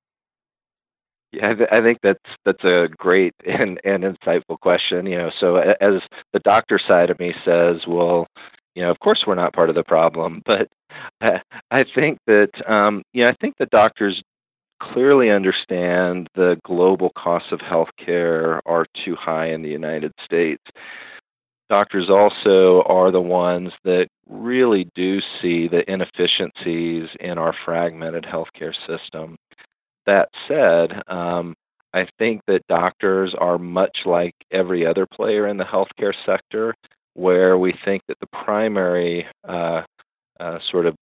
Yeah, 1.34 1.50
I, 1.50 1.54
th- 1.54 1.70
I 1.70 1.82
think 1.82 2.00
that's 2.02 2.20
that's 2.46 2.64
a 2.64 2.88
great 2.98 3.34
and, 3.46 3.80
and 3.84 4.04
insightful 4.04 4.58
question. 4.62 5.06
You 5.06 5.18
know, 5.18 5.32
so 5.38 5.58
as 5.58 6.02
the 6.32 6.40
doctor 6.40 6.80
side 6.80 7.10
of 7.10 7.20
me 7.20 7.34
says, 7.44 7.82
well, 7.86 8.26
you 8.74 8.84
know, 8.84 8.90
of 8.90 9.00
course 9.00 9.26
we're 9.28 9.36
not 9.36 9.54
part 9.54 9.70
of 9.70 9.76
the 9.76 9.84
problem, 9.84 10.42
but 10.46 10.70
I, 11.20 11.42
I 11.72 11.84
think 11.94 12.20
that 12.28 12.52
um, 12.70 13.04
you 13.12 13.24
know, 13.24 13.30
I 13.30 13.36
think 13.42 13.56
the 13.60 13.66
doctors 13.66 14.22
clearly 14.82 15.30
understand 15.30 16.28
the 16.36 16.58
global 16.66 17.12
costs 17.18 17.52
of 17.52 17.60
healthcare 17.60 18.60
are 18.66 18.86
too 19.04 19.16
high 19.16 19.48
in 19.48 19.62
the 19.62 19.70
United 19.70 20.12
States 20.24 20.64
doctors 21.70 22.10
also 22.10 22.84
are 22.84 23.12
the 23.12 23.22
ones 23.22 23.72
that 23.84 24.08
really 24.28 24.90
do 24.96 25.20
see 25.42 25.68
the 25.68 25.90
inefficiencies 25.92 27.10
in 27.20 27.38
our 27.38 27.56
fragmented 27.66 28.24
healthcare 28.24 28.74
system. 28.88 29.36
That 30.06 30.30
said, 30.48 31.02
um, 31.08 31.56
I 31.94 32.08
think 32.20 32.42
that 32.48 32.68
doctors 32.68 33.34
are 33.38 33.58
much 33.58 34.00
like 34.06 34.36
every 34.52 34.86
other 34.86 35.08
player 35.08 35.48
in 35.48 35.58
the 35.58 35.64
healthcare 35.64 36.14
sector, 36.26 36.76
where 37.14 37.58
we 37.58 37.74
think 37.86 38.04
that 38.08 38.20
the 38.20 38.28
primary 38.28 39.26
uh, 39.48 39.84
uh, 40.40 40.60
sort 40.70 40.86
of 40.86 40.96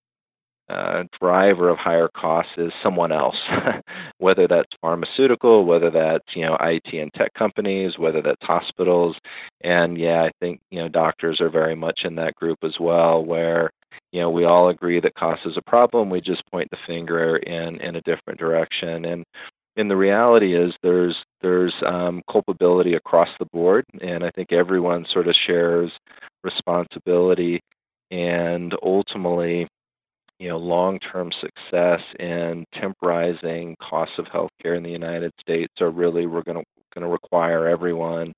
uh, 0.70 1.04
driver 1.20 1.70
of 1.70 1.78
higher 1.78 2.10
costs 2.16 2.54
is 2.58 2.72
someone 2.82 3.12
else, 3.12 3.36
whether 4.20 4.48
that's 4.48 4.70
pharmaceutical, 4.82 5.66
whether 5.66 5.90
that's 5.92 6.26
you 6.36 6.46
know 6.46 6.58
IT 6.62 6.94
and 6.94 7.14
tech 7.14 7.34
companies, 7.34 7.98
whether 7.98 8.22
that's 8.22 8.42
hospitals, 8.42 9.16
and 9.62 9.98
yeah, 9.98 10.24
I 10.24 10.32
think 10.40 10.62
you 10.72 10.80
know 10.80 10.88
doctors 10.88 11.42
are 11.42 11.50
very 11.50 11.76
much 11.76 12.02
in 12.04 12.16
that 12.16 12.36
group 12.36 12.60
as 12.64 12.76
well, 12.80 13.24
where 13.24 13.72
you 14.12 14.22
know 14.22 14.30
we 14.30 14.46
all 14.46 14.70
agree 14.70 15.00
that 15.02 15.16
cost 15.16 15.42
is 15.46 15.58
a 15.58 15.70
problem. 15.70 16.10
We 16.10 16.22
just 16.22 16.50
point 16.52 16.70
the 16.72 16.78
finger 16.88 17.38
in 17.38 17.82
in 17.82 17.98
a 17.98 18.02
different 18.02 18.40
direction, 18.40 19.06
and 19.06 19.26
and 19.76 19.90
the 19.90 19.98
reality 19.98 20.56
is 20.56 20.74
there's 20.82 21.16
there's 21.42 21.74
um, 21.86 22.22
culpability 22.32 22.94
across 22.94 23.30
the 23.40 23.48
board, 23.52 23.84
and 24.02 24.24
I 24.24 24.32
think 24.32 24.54
everyone 24.54 25.06
sort 25.12 25.28
of 25.28 25.36
shares 25.46 25.92
responsibility, 26.44 27.60
and 28.12 28.74
ultimately 28.82 29.68
you 30.40 30.50
know 30.50 30.58
long-term 30.58 31.32
success 31.40 32.02
in 32.20 32.66
temporizing 32.74 33.76
costs 33.82 34.16
of 34.18 34.26
healthcare 34.26 34.76
in 34.78 34.84
the 34.84 34.92
United 34.92 35.32
States 35.40 35.74
are 35.82 35.92
really 35.92 36.26
we're 36.26 36.44
going 36.44 36.58
to 36.58 36.64
going 36.94 37.06
to 37.06 37.12
require 37.12 37.68
everyone 37.68 38.34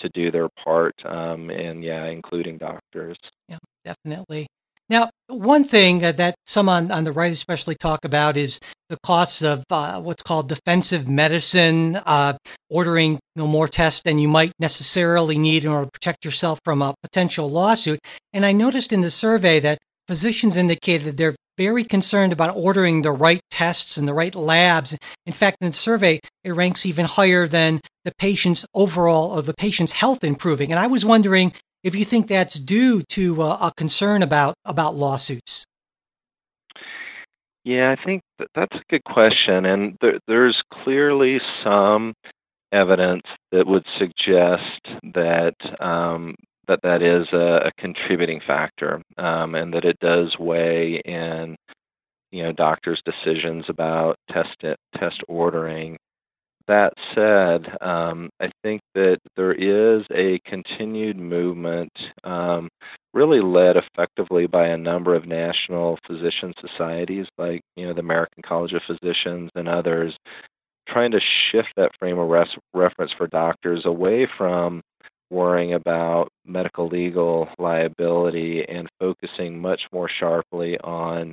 to 0.00 0.08
do 0.14 0.30
their 0.30 0.48
part, 0.64 0.94
um, 1.04 1.50
and 1.50 1.82
yeah, 1.82 2.06
including 2.06 2.58
doctors. 2.58 3.16
Yeah, 3.48 3.58
definitely. 3.84 4.46
Now, 4.88 5.08
one 5.28 5.64
thing 5.64 6.00
that, 6.00 6.34
some 6.44 6.68
on, 6.68 6.90
on 6.90 7.04
the 7.04 7.12
right 7.12 7.32
especially 7.32 7.76
talk 7.76 8.04
about 8.04 8.36
is 8.36 8.58
the 8.90 8.98
costs 9.02 9.40
of 9.40 9.64
uh, 9.70 10.00
what's 10.00 10.22
called 10.22 10.48
defensive 10.48 11.08
medicine, 11.08 11.96
uh, 12.04 12.36
ordering 12.68 13.12
you 13.12 13.18
know, 13.36 13.46
more 13.46 13.68
tests 13.68 14.02
than 14.02 14.18
you 14.18 14.28
might 14.28 14.52
necessarily 14.58 15.38
need 15.38 15.64
in 15.64 15.70
order 15.70 15.86
to 15.86 15.90
protect 15.92 16.24
yourself 16.26 16.58
from 16.64 16.82
a 16.82 16.94
potential 17.02 17.48
lawsuit. 17.48 18.00
And 18.34 18.44
I 18.44 18.52
noticed 18.52 18.92
in 18.92 19.00
the 19.00 19.10
survey 19.10 19.60
that 19.60 19.78
physicians 20.08 20.56
indicated 20.56 21.16
they're 21.16 21.34
very 21.58 21.84
concerned 21.84 22.32
about 22.32 22.56
ordering 22.56 23.02
the 23.02 23.12
right 23.12 23.40
tests 23.50 23.96
and 23.96 24.08
the 24.08 24.14
right 24.14 24.34
labs. 24.34 24.96
In 25.26 25.32
fact, 25.32 25.58
in 25.60 25.68
the 25.68 25.72
survey, 25.72 26.18
it 26.44 26.52
ranks 26.52 26.86
even 26.86 27.04
higher 27.04 27.46
than 27.46 27.80
the 28.04 28.12
patient's 28.18 28.64
overall 28.74 29.32
or 29.32 29.42
the 29.42 29.54
patient's 29.54 29.92
health 29.92 30.24
improving. 30.24 30.70
And 30.70 30.80
I 30.80 30.86
was 30.86 31.04
wondering 31.04 31.52
if 31.84 31.94
you 31.94 32.04
think 32.04 32.26
that's 32.26 32.58
due 32.58 33.02
to 33.10 33.42
uh, 33.42 33.58
a 33.60 33.72
concern 33.76 34.22
about 34.22 34.54
about 34.64 34.94
lawsuits. 34.94 35.66
Yeah, 37.64 37.94
I 37.96 38.04
think 38.04 38.22
that 38.38 38.48
that's 38.54 38.74
a 38.74 38.82
good 38.90 39.04
question, 39.04 39.66
and 39.66 39.96
there, 40.00 40.18
there's 40.26 40.60
clearly 40.82 41.40
some 41.62 42.12
evidence 42.72 43.22
that 43.52 43.66
would 43.66 43.84
suggest 43.98 44.80
that 45.14 45.54
um, 45.78 46.34
that 46.68 46.80
that 46.82 47.02
is 47.02 47.26
a, 47.32 47.66
a 47.66 47.72
contributing 47.78 48.40
factor, 48.46 49.02
um, 49.18 49.54
and 49.54 49.72
that 49.74 49.84
it 49.84 49.98
does 50.00 50.36
weigh 50.38 51.00
in, 51.04 51.56
you 52.30 52.42
know, 52.42 52.52
doctors' 52.52 53.02
decisions 53.04 53.64
about 53.68 54.16
test 54.30 54.56
it, 54.62 54.78
test 54.96 55.20
ordering. 55.28 55.96
That 56.68 56.92
said, 57.14 57.76
um, 57.80 58.30
I 58.40 58.50
think 58.62 58.80
that 58.94 59.18
there 59.36 59.52
is 59.52 60.04
a 60.14 60.38
continued 60.48 61.18
movement, 61.18 61.90
um, 62.22 62.68
really 63.12 63.40
led 63.40 63.76
effectively 63.76 64.46
by 64.46 64.68
a 64.68 64.76
number 64.76 65.14
of 65.16 65.26
national 65.26 65.98
physician 66.06 66.54
societies, 66.60 67.26
like 67.36 67.60
you 67.76 67.86
know 67.86 67.92
the 67.94 68.00
American 68.00 68.42
College 68.46 68.72
of 68.74 68.82
Physicians 68.86 69.50
and 69.56 69.68
others, 69.68 70.14
trying 70.88 71.10
to 71.10 71.20
shift 71.50 71.68
that 71.76 71.90
frame 71.98 72.18
of 72.18 72.28
res- 72.28 72.56
reference 72.74 73.12
for 73.18 73.26
doctors 73.26 73.84
away 73.84 74.28
from 74.38 74.80
worrying 75.32 75.72
about 75.72 76.28
medical 76.44 76.86
legal 76.86 77.48
liability 77.58 78.64
and 78.68 78.88
focusing 79.00 79.58
much 79.58 79.80
more 79.92 80.08
sharply 80.20 80.78
on 80.80 81.32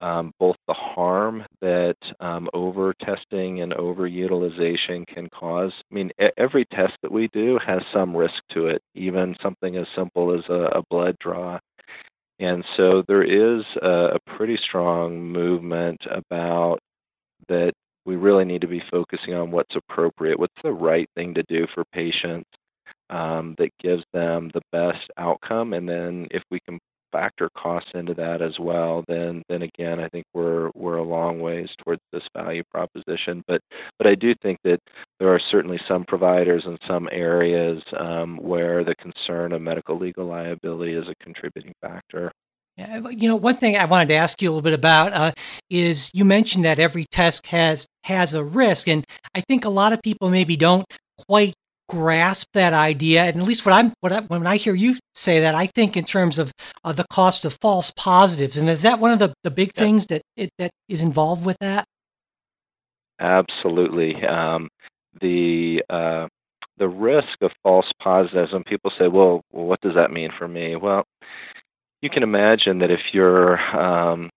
um, 0.00 0.32
both 0.38 0.56
the 0.68 0.74
harm 0.74 1.44
that 1.60 1.96
um, 2.20 2.48
over 2.54 2.94
testing 3.02 3.62
and 3.62 3.72
over 3.74 4.06
utilization 4.06 5.04
can 5.06 5.28
cause. 5.30 5.72
I 5.90 5.94
mean, 5.94 6.10
every 6.36 6.66
test 6.66 6.92
that 7.02 7.10
we 7.10 7.28
do 7.32 7.58
has 7.66 7.80
some 7.92 8.16
risk 8.16 8.42
to 8.52 8.66
it, 8.66 8.82
even 8.94 9.34
something 9.42 9.76
as 9.76 9.86
simple 9.96 10.32
as 10.38 10.44
a, 10.48 10.78
a 10.78 10.82
blood 10.90 11.16
draw. 11.18 11.58
And 12.38 12.62
so 12.76 13.02
there 13.08 13.24
is 13.24 13.64
a, 13.82 14.16
a 14.16 14.36
pretty 14.36 14.58
strong 14.62 15.18
movement 15.18 16.00
about 16.10 16.78
that 17.48 17.72
we 18.04 18.16
really 18.16 18.44
need 18.44 18.60
to 18.60 18.68
be 18.68 18.82
focusing 18.90 19.34
on 19.34 19.50
what's 19.50 19.74
appropriate, 19.74 20.38
what's 20.38 20.62
the 20.62 20.72
right 20.72 21.08
thing 21.16 21.34
to 21.34 21.42
do 21.48 21.66
for 21.74 21.84
patients, 21.92 22.48
um, 23.10 23.54
that 23.58 23.70
gives 23.80 24.04
them 24.12 24.50
the 24.54 24.62
best 24.72 25.10
outcome. 25.16 25.72
And 25.72 25.88
then 25.88 26.28
if 26.30 26.42
we 26.50 26.60
can 26.60 26.78
factor 27.12 27.48
costs 27.56 27.90
into 27.94 28.14
that 28.14 28.42
as 28.42 28.58
well, 28.58 29.04
then 29.08 29.42
then 29.48 29.62
again, 29.62 30.00
I 30.00 30.08
think 30.08 30.24
we're 30.34 30.70
we're 30.74 30.96
a 30.96 31.02
long 31.02 31.40
ways 31.40 31.68
towards 31.82 32.02
this 32.12 32.22
value 32.36 32.62
proposition. 32.70 33.42
But 33.48 33.60
but 33.98 34.06
I 34.06 34.14
do 34.14 34.34
think 34.42 34.58
that 34.64 34.80
there 35.18 35.32
are 35.32 35.40
certainly 35.50 35.80
some 35.88 36.04
providers 36.04 36.64
in 36.66 36.78
some 36.86 37.08
areas 37.10 37.82
um, 37.98 38.36
where 38.36 38.84
the 38.84 38.94
concern 38.96 39.52
of 39.52 39.62
medical 39.62 39.98
legal 39.98 40.26
liability 40.26 40.92
is 40.92 41.08
a 41.08 41.24
contributing 41.24 41.72
factor. 41.80 42.32
You 42.76 43.28
know, 43.28 43.36
one 43.36 43.56
thing 43.56 43.74
I 43.78 43.86
wanted 43.86 44.08
to 44.08 44.16
ask 44.16 44.42
you 44.42 44.50
a 44.50 44.52
little 44.52 44.62
bit 44.62 44.74
about 44.74 45.14
uh, 45.14 45.32
is 45.70 46.10
you 46.12 46.26
mentioned 46.26 46.66
that 46.66 46.78
every 46.78 47.06
test 47.10 47.46
has 47.46 47.86
has 48.04 48.34
a 48.34 48.44
risk, 48.44 48.88
and 48.88 49.04
I 49.34 49.40
think 49.40 49.64
a 49.64 49.70
lot 49.70 49.94
of 49.94 50.02
people 50.02 50.28
maybe 50.28 50.56
don't 50.56 50.84
quite 51.26 51.54
grasp 51.88 52.48
that 52.54 52.72
idea. 52.72 53.24
And 53.24 53.40
at 53.40 53.46
least 53.46 53.64
what 53.66 53.74
I'm 53.74 53.92
what 54.00 54.12
I, 54.12 54.20
when 54.20 54.46
I 54.46 54.56
hear 54.56 54.74
you 54.74 54.96
say 55.14 55.40
that, 55.40 55.54
I 55.54 55.66
think 55.66 55.96
in 55.96 56.04
terms 56.04 56.38
of 56.38 56.52
uh, 56.84 56.92
the 56.92 57.06
cost 57.10 57.44
of 57.44 57.56
false 57.60 57.90
positives. 57.90 58.56
And 58.56 58.68
is 58.68 58.82
that 58.82 58.98
one 58.98 59.12
of 59.12 59.18
the 59.18 59.32
the 59.44 59.50
big 59.50 59.72
things 59.72 60.06
that 60.06 60.22
it, 60.36 60.50
that 60.58 60.70
is 60.88 61.02
involved 61.02 61.44
with 61.46 61.56
that? 61.60 61.84
Absolutely. 63.20 64.24
Um, 64.26 64.68
the 65.20 65.82
uh, 65.88 66.28
the 66.78 66.88
risk 66.88 67.40
of 67.40 67.50
false 67.62 67.90
positives, 68.02 68.52
and 68.52 68.64
people 68.64 68.92
say, 68.98 69.08
well, 69.08 69.40
well, 69.52 69.66
what 69.66 69.80
does 69.80 69.94
that 69.94 70.12
mean 70.12 70.30
for 70.36 70.46
me? 70.46 70.76
Well, 70.76 71.04
you 72.02 72.10
can 72.10 72.22
imagine 72.22 72.78
that 72.80 72.90
if 72.90 73.00
you're 73.12 73.58
um, 73.74 74.28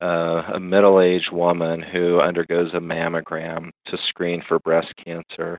uh, 0.00 0.42
a 0.54 0.60
middle 0.60 1.00
aged 1.00 1.32
woman 1.32 1.82
who 1.82 2.20
undergoes 2.20 2.72
a 2.72 2.80
mammogram 2.80 3.70
to 3.86 3.98
screen 4.08 4.42
for 4.46 4.58
breast 4.60 4.92
cancer, 5.04 5.58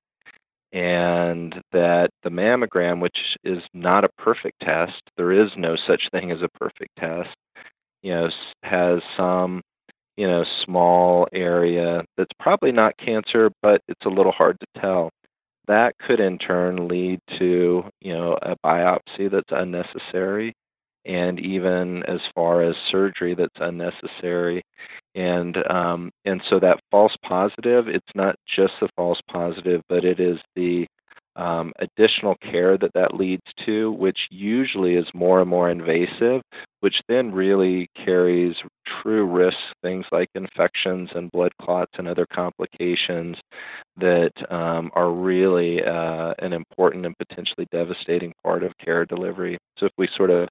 and 0.71 1.55
that 1.71 2.09
the 2.23 2.29
mammogram, 2.29 3.01
which 3.01 3.17
is 3.43 3.63
not 3.73 4.03
a 4.03 4.09
perfect 4.17 4.59
test, 4.61 5.01
there 5.17 5.31
is 5.31 5.49
no 5.57 5.75
such 5.87 6.09
thing 6.11 6.31
as 6.31 6.41
a 6.41 6.49
perfect 6.59 6.91
test, 6.97 7.29
you 8.03 8.13
know, 8.13 8.29
has 8.63 8.99
some, 9.17 9.61
you 10.17 10.27
know, 10.27 10.45
small 10.65 11.27
area 11.33 12.03
that's 12.17 12.31
probably 12.39 12.71
not 12.71 12.97
cancer, 12.97 13.49
but 13.61 13.81
it's 13.87 14.05
a 14.05 14.09
little 14.09 14.31
hard 14.31 14.57
to 14.59 14.81
tell. 14.81 15.09
That 15.67 15.95
could 15.99 16.19
in 16.19 16.37
turn 16.37 16.87
lead 16.87 17.19
to, 17.37 17.83
you 18.01 18.13
know, 18.13 18.37
a 18.41 18.55
biopsy 18.65 19.29
that's 19.31 19.51
unnecessary 19.51 20.53
and 21.09 21.39
even 21.39 22.03
as 22.03 22.19
far 22.35 22.61
as 22.61 22.75
surgery 22.91 23.35
that's 23.35 23.49
unnecessary 23.59 24.63
and 25.15 25.57
um, 25.69 26.11
and 26.25 26.41
so 26.49 26.59
that 26.59 26.79
false 26.91 27.15
positive 27.23 27.87
it's 27.87 28.15
not 28.15 28.35
just 28.47 28.73
the 28.79 28.89
false 28.95 29.19
positive 29.29 29.81
but 29.89 30.05
it 30.05 30.19
is 30.19 30.37
the 30.55 30.85
um, 31.39 31.71
additional 31.79 32.35
care 32.41 32.77
that 32.77 32.91
that 32.95 33.15
leads 33.15 33.43
to, 33.65 33.93
which 33.93 34.19
usually 34.29 34.95
is 34.95 35.07
more 35.13 35.39
and 35.39 35.49
more 35.49 35.69
invasive, 35.69 36.41
which 36.81 37.01
then 37.07 37.31
really 37.31 37.87
carries 37.95 38.55
true 39.01 39.25
risks, 39.25 39.61
things 39.81 40.05
like 40.11 40.27
infections 40.35 41.09
and 41.15 41.31
blood 41.31 41.53
clots 41.61 41.91
and 41.97 42.09
other 42.09 42.25
complications 42.33 43.37
that 43.97 44.31
um, 44.49 44.91
are 44.95 45.11
really 45.11 45.81
uh, 45.81 46.33
an 46.39 46.51
important 46.51 47.05
and 47.05 47.15
potentially 47.17 47.67
devastating 47.71 48.33
part 48.43 48.63
of 48.63 48.73
care 48.83 49.05
delivery. 49.05 49.57
So 49.77 49.85
if 49.85 49.93
we 49.97 50.09
sort 50.17 50.31
of 50.31 50.49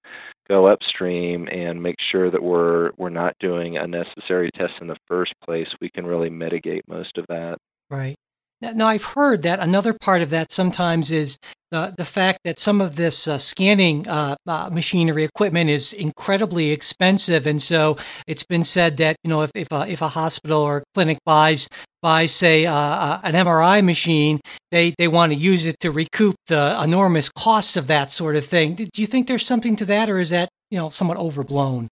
go 0.49 0.67
upstream 0.67 1.49
and 1.49 1.83
make 1.83 1.97
sure 2.11 2.31
that 2.31 2.43
we're 2.43 2.91
we're 2.97 3.11
not 3.11 3.37
doing 3.41 3.77
unnecessary 3.77 4.51
tests 4.55 4.77
in 4.81 4.87
the 4.87 4.97
first 5.07 5.35
place, 5.45 5.69
we 5.81 5.91
can 5.91 6.07
really 6.07 6.31
mitigate 6.31 6.85
most 6.89 7.17
of 7.19 7.27
that. 7.29 7.59
Right. 7.91 8.17
Now, 8.61 8.89
I've 8.89 9.05
heard 9.05 9.43
that 9.43 9.61
another 9.61 9.95
part 9.95 10.21
of 10.21 10.31
that 10.31 10.51
sometimes 10.51 11.13
is 11.13 11.39
the 11.71 11.95
the 11.97 12.05
fact 12.05 12.41
that 12.45 12.59
some 12.59 12.81
of 12.81 12.97
this 12.97 13.29
uh, 13.29 13.39
scanning 13.39 14.09
uh, 14.09 14.35
uh, 14.47 14.71
machinery 14.73 15.23
equipment 15.23 15.71
is 15.71 15.93
incredibly 15.93 16.71
expensive, 16.71 17.47
and 17.47 17.63
so 17.63 17.97
it's 18.27 18.43
been 18.43 18.65
said 18.65 18.97
that 18.97 19.17
you 19.23 19.31
know 19.31 19.43
if 19.43 19.53
if 19.55 19.71
a, 19.71 19.87
if 19.89 20.03
a 20.03 20.09
hospital 20.09 20.63
or 20.63 20.79
a 20.79 20.83
clinic 20.95 21.19
buys 21.25 21.69
buys 22.03 22.33
say 22.33 22.67
uh, 22.67 22.75
uh, 22.75 23.21
an 23.23 23.35
MRI 23.35 23.85
machine, 23.85 24.41
they 24.73 24.95
they 24.99 25.09
want 25.09 25.33
to 25.33 25.39
use 25.39 25.67
it 25.67 25.79
to 25.81 25.91
recoup 25.91 26.35
the 26.49 26.81
enormous 26.83 27.29
costs 27.29 27.77
of 27.77 27.87
that 27.87 28.11
sort 28.11 28.35
of 28.35 28.45
thing. 28.45 28.75
Do 28.75 28.89
you 28.97 29.07
think 29.07 29.29
there's 29.29 29.47
something 29.47 29.77
to 29.77 29.85
that, 29.85 30.11
or 30.11 30.19
is 30.19 30.31
that 30.31 30.49
you 30.71 30.79
know 30.79 30.89
somewhat 30.89 31.19
overblown? 31.19 31.89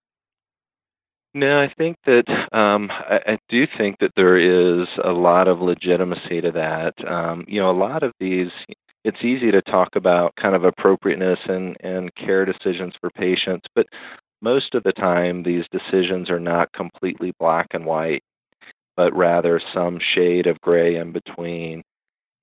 No, 1.36 1.60
I 1.60 1.70
think 1.76 1.98
that 2.06 2.24
um, 2.56 2.90
I, 2.90 3.20
I 3.32 3.38
do 3.50 3.66
think 3.76 3.98
that 4.00 4.12
there 4.16 4.38
is 4.38 4.88
a 5.04 5.10
lot 5.10 5.48
of 5.48 5.60
legitimacy 5.60 6.40
to 6.40 6.50
that. 6.52 6.94
Um, 7.06 7.44
you 7.46 7.60
know, 7.60 7.70
a 7.70 7.76
lot 7.76 8.02
of 8.02 8.12
these, 8.18 8.48
it's 9.04 9.22
easy 9.22 9.50
to 9.50 9.60
talk 9.60 9.90
about 9.96 10.34
kind 10.40 10.54
of 10.54 10.64
appropriateness 10.64 11.38
and, 11.46 11.76
and 11.80 12.14
care 12.14 12.46
decisions 12.46 12.94
for 13.02 13.10
patients, 13.10 13.66
but 13.74 13.84
most 14.40 14.74
of 14.74 14.82
the 14.84 14.92
time 14.92 15.42
these 15.42 15.66
decisions 15.70 16.30
are 16.30 16.40
not 16.40 16.72
completely 16.72 17.34
black 17.38 17.66
and 17.72 17.84
white, 17.84 18.22
but 18.96 19.14
rather 19.14 19.60
some 19.74 19.98
shade 20.14 20.46
of 20.46 20.58
gray 20.62 20.96
in 20.96 21.12
between. 21.12 21.82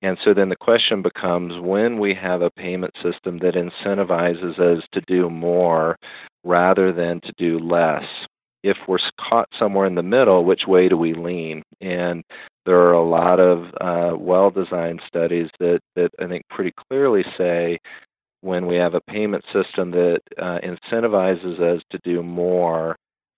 And 0.02 0.16
so 0.24 0.32
then 0.34 0.50
the 0.50 0.56
question 0.56 1.02
becomes 1.02 1.60
when 1.60 1.98
we 1.98 2.14
have 2.14 2.42
a 2.42 2.50
payment 2.50 2.94
system 3.02 3.38
that 3.38 3.54
incentivizes 3.54 4.60
us 4.60 4.84
to 4.92 5.00
do 5.08 5.28
more 5.28 5.96
rather 6.44 6.92
than 6.92 7.20
to 7.22 7.32
do 7.38 7.58
less, 7.58 8.04
if 8.64 8.78
we're 8.88 8.98
caught 9.20 9.48
somewhere 9.58 9.86
in 9.86 9.94
the 9.94 10.02
middle, 10.02 10.44
which 10.44 10.66
way 10.66 10.88
do 10.88 10.96
we 10.96 11.12
lean? 11.12 11.62
And 11.82 12.24
there 12.64 12.78
are 12.78 12.94
a 12.94 13.04
lot 13.04 13.38
of 13.38 13.66
uh, 13.80 14.16
well-designed 14.16 15.02
studies 15.06 15.50
that 15.60 15.80
that 15.94 16.10
I 16.18 16.26
think 16.26 16.44
pretty 16.48 16.72
clearly 16.88 17.24
say 17.36 17.78
when 18.40 18.66
we 18.66 18.76
have 18.76 18.94
a 18.94 19.00
payment 19.02 19.44
system 19.52 19.90
that 19.90 20.20
uh, 20.38 20.58
incentivizes 20.64 21.60
us 21.60 21.82
to 21.90 21.98
do 22.04 22.22
more 22.22 22.96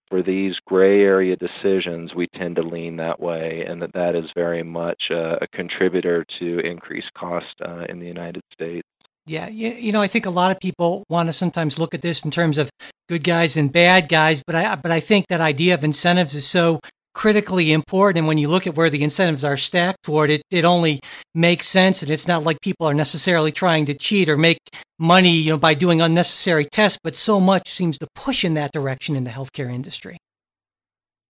for 0.09 0.23
these 0.23 0.55
gray 0.67 1.03
area 1.03 1.37
decisions, 1.37 2.15
we 2.15 2.29
tend 2.29 2.55
to 2.57 2.63
lean 2.63 2.97
that 2.97 3.19
way, 3.19 3.65
and 3.67 3.83
that 3.83 3.93
that 3.95 4.15
is 4.15 4.31
very 4.37 4.63
much 4.63 5.11
a, 5.11 5.39
a 5.43 5.49
contributor 5.53 6.25
to 6.39 6.61
increased 6.61 7.13
cost 7.15 7.55
uh, 7.67 7.85
in 7.89 7.99
the 7.99 8.07
United 8.07 8.43
States. 8.53 8.87
Yeah, 9.27 9.49
you, 9.49 9.71
you 9.71 9.93
know, 9.93 10.01
I 10.01 10.07
think 10.07 10.25
a 10.27 10.31
lot 10.31 10.53
of 10.53 10.61
people 10.61 11.03
want 11.09 11.29
to 11.29 11.33
sometimes 11.33 11.81
look 11.81 11.95
at 11.95 12.03
this 12.03 12.25
in 12.25 12.31
terms 12.31 12.59
of 12.59 12.71
good 13.09 13.25
guys 13.25 13.57
and 13.57 13.73
bad 13.73 14.09
guys, 14.09 14.43
but 14.47 14.55
I 14.55 14.77
but 14.77 14.93
I 14.93 15.01
think 15.01 15.27
that 15.29 15.41
idea 15.41 15.75
of 15.75 15.83
incentives 15.83 16.35
is 16.35 16.47
so 16.47 16.81
critically 17.13 17.73
important. 17.73 18.19
And 18.19 18.29
when 18.29 18.39
you 18.39 18.49
look 18.49 18.69
at 18.69 18.77
where 18.77 18.91
the 18.91 19.03
incentives 19.03 19.43
are 19.43 19.57
stacked 19.57 20.05
toward 20.05 20.31
it, 20.31 20.43
it 20.51 20.65
only 20.65 21.01
makes 21.35 21.67
sense. 21.67 22.03
And 22.03 22.11
it's 22.11 22.29
not 22.29 22.45
like 22.45 22.61
people 22.61 22.87
are 22.87 22.95
necessarily 22.95 23.51
trying 23.51 23.87
to 23.87 23.95
cheat 23.95 24.29
or 24.29 24.37
make 24.37 24.59
money, 24.99 25.33
you 25.33 25.51
know, 25.51 25.59
by 25.59 25.75
doing 25.75 26.01
unnecessary 26.01 26.67
tests, 26.71 26.99
but 27.03 27.17
so 27.17 27.41
much 27.41 27.69
seems 27.69 27.99
to 27.99 28.07
push 28.15 28.45
in 28.45 28.55
that 28.55 28.71
direction 28.71 29.17
in 29.17 29.25
the 29.25 29.31
healthcare 29.31 29.73
industry. 29.75 30.19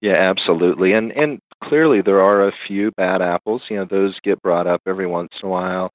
Yeah, 0.03 0.17
absolutely. 0.17 0.93
And 0.93 1.13
and 1.13 1.39
clearly 1.65 2.03
there 2.03 2.21
are 2.21 2.47
a 2.47 2.53
few 2.67 2.91
bad 2.99 3.23
apples. 3.23 3.63
You 3.71 3.77
know, 3.79 3.87
those 3.89 4.19
get 4.23 4.43
brought 4.43 4.67
up 4.67 4.83
every 4.87 5.07
once 5.07 5.31
in 5.43 5.49
a 5.49 5.51
while 5.51 5.91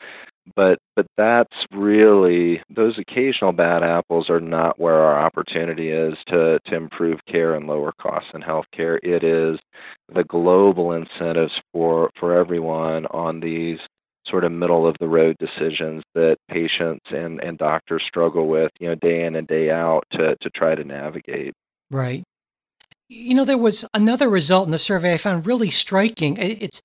but 0.56 0.80
but 0.96 1.06
that's 1.18 1.56
really 1.72 2.62
those 2.70 2.98
occasional 2.98 3.52
bad 3.52 3.84
apples 3.84 4.30
are 4.30 4.40
not 4.40 4.80
where 4.80 5.02
our 5.02 5.20
opportunity 5.20 5.90
is 5.90 6.16
to 6.28 6.60
to 6.66 6.76
improve 6.76 7.20
care 7.28 7.56
and 7.56 7.68
lower 7.68 7.92
costs 8.02 8.30
in 8.34 8.42
healthcare. 8.42 9.00
It 9.04 9.24
is 9.24 9.60
the 10.14 10.24
global 10.24 10.94
incentives 10.94 11.54
for 11.74 12.10
for 12.20 12.38
everyone 12.38 13.06
on 13.08 13.40
these 13.40 13.80
sort 14.28 14.44
of 14.44 14.52
middle 14.52 14.88
of 14.88 14.96
the 15.00 15.08
road 15.08 15.36
decisions 15.40 16.04
that 16.16 16.38
patients 16.50 17.06
and 17.10 17.42
and 17.42 17.58
doctors 17.58 18.04
struggle 18.08 18.48
with, 18.48 18.72
you 18.80 18.88
know, 18.88 18.96
day 18.96 19.26
in 19.26 19.36
and 19.36 19.48
day 19.48 19.70
out 19.70 20.04
to 20.12 20.36
to 20.42 20.50
try 20.52 20.76
to 20.76 20.84
navigate. 20.84 21.54
Right. 21.90 22.24
You 23.10 23.36
know, 23.36 23.44
there 23.44 23.58
was 23.58 23.86
another 23.94 24.30
result 24.30 24.68
in 24.68 24.72
the 24.72 24.80
survey 24.80 25.14
I 25.14 25.18
found 25.18 25.46
really 25.46 25.70
striking. 25.70 26.38
It's 26.38 26.82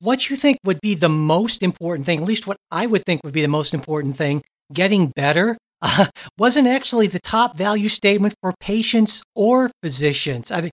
what 0.00 0.28
you 0.28 0.36
think 0.36 0.58
would 0.64 0.80
be 0.80 0.94
the 0.94 1.08
most 1.08 1.62
important 1.62 2.06
thing, 2.06 2.20
at 2.20 2.24
least 2.24 2.46
what 2.46 2.56
I 2.70 2.86
would 2.86 3.04
think 3.04 3.22
would 3.24 3.34
be 3.34 3.42
the 3.42 3.48
most 3.48 3.74
important 3.74 4.16
thing, 4.16 4.42
getting 4.72 5.08
better, 5.08 5.56
uh, 5.82 6.06
wasn't 6.38 6.68
actually 6.68 7.06
the 7.06 7.20
top 7.20 7.56
value 7.56 7.88
statement 7.88 8.34
for 8.40 8.52
patients 8.60 9.22
or 9.34 9.70
physicians. 9.82 10.50
I 10.50 10.62
mean, 10.62 10.70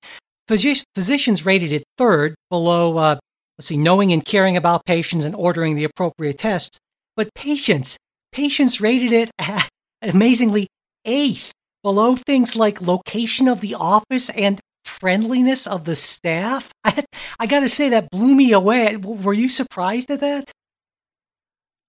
physi- 0.49 0.83
physicians 0.95 1.45
rated 1.45 1.71
it 1.71 1.83
third 1.97 2.35
below, 2.49 2.97
uh, 2.97 3.15
let's 3.57 3.67
see, 3.67 3.77
knowing 3.77 4.11
and 4.11 4.23
caring 4.23 4.57
about 4.57 4.85
patients 4.85 5.25
and 5.25 5.35
ordering 5.35 5.75
the 5.75 5.83
appropriate 5.83 6.37
tests. 6.37 6.77
But 7.15 7.29
patients, 7.35 7.97
patients 8.31 8.81
rated 8.81 9.11
it 9.11 9.31
amazingly 10.01 10.67
eighth 11.05 11.51
below 11.83 12.15
things 12.15 12.55
like 12.55 12.81
location 12.81 13.47
of 13.47 13.61
the 13.61 13.75
office 13.75 14.29
and 14.31 14.59
friendliness 14.99 15.67
of 15.67 15.85
the 15.85 15.95
staff. 15.95 16.71
I, 16.83 17.03
I 17.39 17.47
got 17.47 17.61
to 17.61 17.69
say 17.69 17.89
that 17.89 18.09
blew 18.11 18.35
me 18.35 18.51
away. 18.51 18.97
Were 18.97 19.33
you 19.33 19.49
surprised 19.49 20.11
at 20.11 20.19
that? 20.21 20.51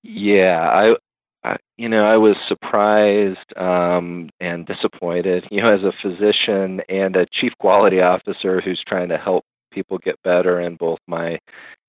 Yeah, 0.03 0.61
I, 0.69 0.97
I 1.49 1.57
you 1.77 1.89
know, 1.89 2.05
I 2.05 2.17
was 2.17 2.37
surprised 2.49 3.57
um, 3.57 4.31
and 4.41 4.67
disappointed. 4.67 5.47
You 5.51 5.63
know, 5.63 5.75
as 5.75 5.83
a 5.83 5.93
physician 6.03 6.81
and 6.89 7.17
a 7.17 7.27
chief 7.33 7.53
quality 7.59 8.01
officer 8.01 8.61
who's 8.61 8.83
trying 8.87 9.09
to 9.09 9.19
help 9.19 9.45
people 9.73 9.99
get 9.99 10.23
better 10.23 10.61
in 10.61 10.77
both 10.77 10.99
my, 11.07 11.39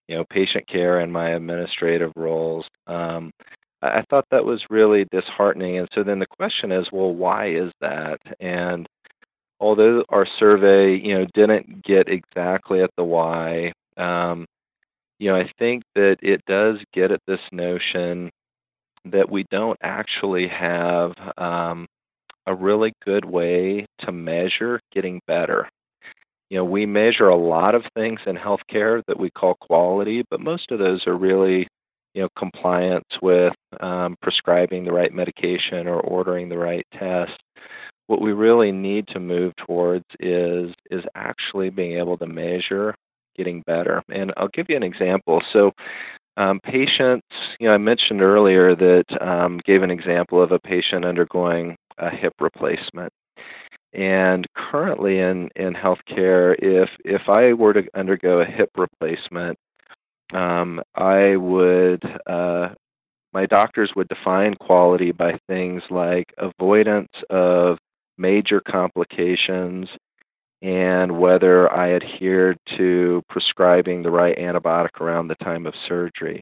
you 0.07 0.15
know, 0.15 0.25
patient 0.29 0.67
care 0.67 0.99
and 0.99 1.11
my 1.11 1.29
administrative 1.31 2.11
roles. 2.15 2.65
Um, 2.87 3.31
I 3.81 4.03
thought 4.09 4.25
that 4.31 4.43
was 4.43 4.63
really 4.69 5.05
disheartening. 5.11 5.77
And 5.77 5.87
so 5.93 6.03
then 6.03 6.19
the 6.19 6.25
question 6.25 6.71
is, 6.71 6.87
well, 6.91 7.13
why 7.13 7.49
is 7.49 7.71
that? 7.79 8.17
And 8.39 8.87
although 9.59 10.03
our 10.09 10.27
survey, 10.39 10.95
you 10.95 11.17
know, 11.17 11.25
didn't 11.33 11.83
get 11.83 12.07
exactly 12.09 12.81
at 12.81 12.91
the 12.97 13.03
why, 13.03 13.73
um, 13.97 14.45
you 15.19 15.29
know, 15.29 15.35
I 15.35 15.49
think 15.57 15.83
that 15.95 16.17
it 16.21 16.41
does 16.45 16.77
get 16.93 17.11
at 17.11 17.21
this 17.27 17.39
notion 17.51 18.29
that 19.05 19.29
we 19.29 19.45
don't 19.49 19.79
actually 19.81 20.47
have 20.47 21.13
um, 21.37 21.87
a 22.45 22.53
really 22.53 22.93
good 23.03 23.25
way 23.25 23.85
to 23.99 24.11
measure 24.11 24.79
getting 24.93 25.21
better. 25.27 25.67
You 26.49 26.57
know, 26.57 26.65
we 26.65 26.85
measure 26.85 27.27
a 27.27 27.35
lot 27.35 27.75
of 27.75 27.83
things 27.93 28.19
in 28.25 28.35
healthcare 28.35 29.01
that 29.07 29.19
we 29.19 29.29
call 29.31 29.55
quality, 29.55 30.23
but 30.29 30.39
most 30.39 30.71
of 30.71 30.79
those 30.79 31.05
are 31.07 31.17
really, 31.17 31.67
you 32.13 32.21
know, 32.21 32.29
compliance 32.37 33.07
with 33.21 33.53
um, 33.81 34.15
prescribing 34.21 34.85
the 34.85 34.93
right 34.93 35.13
medication 35.13 35.87
or 35.87 35.99
ordering 35.99 36.47
the 36.47 36.57
right 36.57 36.85
test. 36.93 37.33
What 38.07 38.21
we 38.21 38.31
really 38.31 38.71
need 38.71 39.07
to 39.09 39.19
move 39.19 39.53
towards 39.57 40.05
is 40.19 40.73
is 40.89 41.03
actually 41.15 41.69
being 41.69 41.97
able 41.97 42.17
to 42.17 42.27
measure 42.27 42.95
getting 43.37 43.61
better. 43.67 44.03
And 44.09 44.33
I'll 44.35 44.49
give 44.49 44.65
you 44.69 44.75
an 44.75 44.83
example. 44.83 45.41
So, 45.53 45.71
um, 46.37 46.59
patients, 46.61 47.27
you 47.59 47.67
know, 47.67 47.73
I 47.73 47.77
mentioned 47.77 48.21
earlier 48.21 48.75
that 48.75 49.05
um, 49.21 49.59
gave 49.65 49.83
an 49.83 49.91
example 49.91 50.41
of 50.41 50.51
a 50.51 50.59
patient 50.59 51.05
undergoing 51.05 51.75
a 51.97 52.09
hip 52.09 52.33
replacement. 52.39 53.11
And 53.93 54.45
currently 54.55 55.19
in, 55.19 55.49
in 55.55 55.73
healthcare, 55.73 56.55
if 56.59 56.89
if 57.05 57.29
I 57.29 57.53
were 57.53 57.73
to 57.73 57.83
undergo 57.95 58.41
a 58.41 58.45
hip 58.45 58.69
replacement, 58.77 59.57
um, 60.33 60.81
I 60.95 61.37
would 61.37 62.03
uh, 62.27 62.69
my 63.33 63.45
doctors 63.45 63.91
would 63.95 64.07
define 64.09 64.53
quality 64.55 65.11
by 65.11 65.39
things 65.47 65.81
like 65.89 66.25
avoidance 66.37 67.11
of 67.29 67.77
major 68.17 68.61
complications 68.61 69.89
and 70.61 71.19
whether 71.19 71.71
I 71.71 71.93
adhered 71.93 72.57
to 72.77 73.21
prescribing 73.29 74.01
the 74.01 74.11
right 74.11 74.37
antibiotic 74.37 74.99
around 74.99 75.27
the 75.27 75.35
time 75.35 75.67
of 75.67 75.73
surgery. 75.87 76.41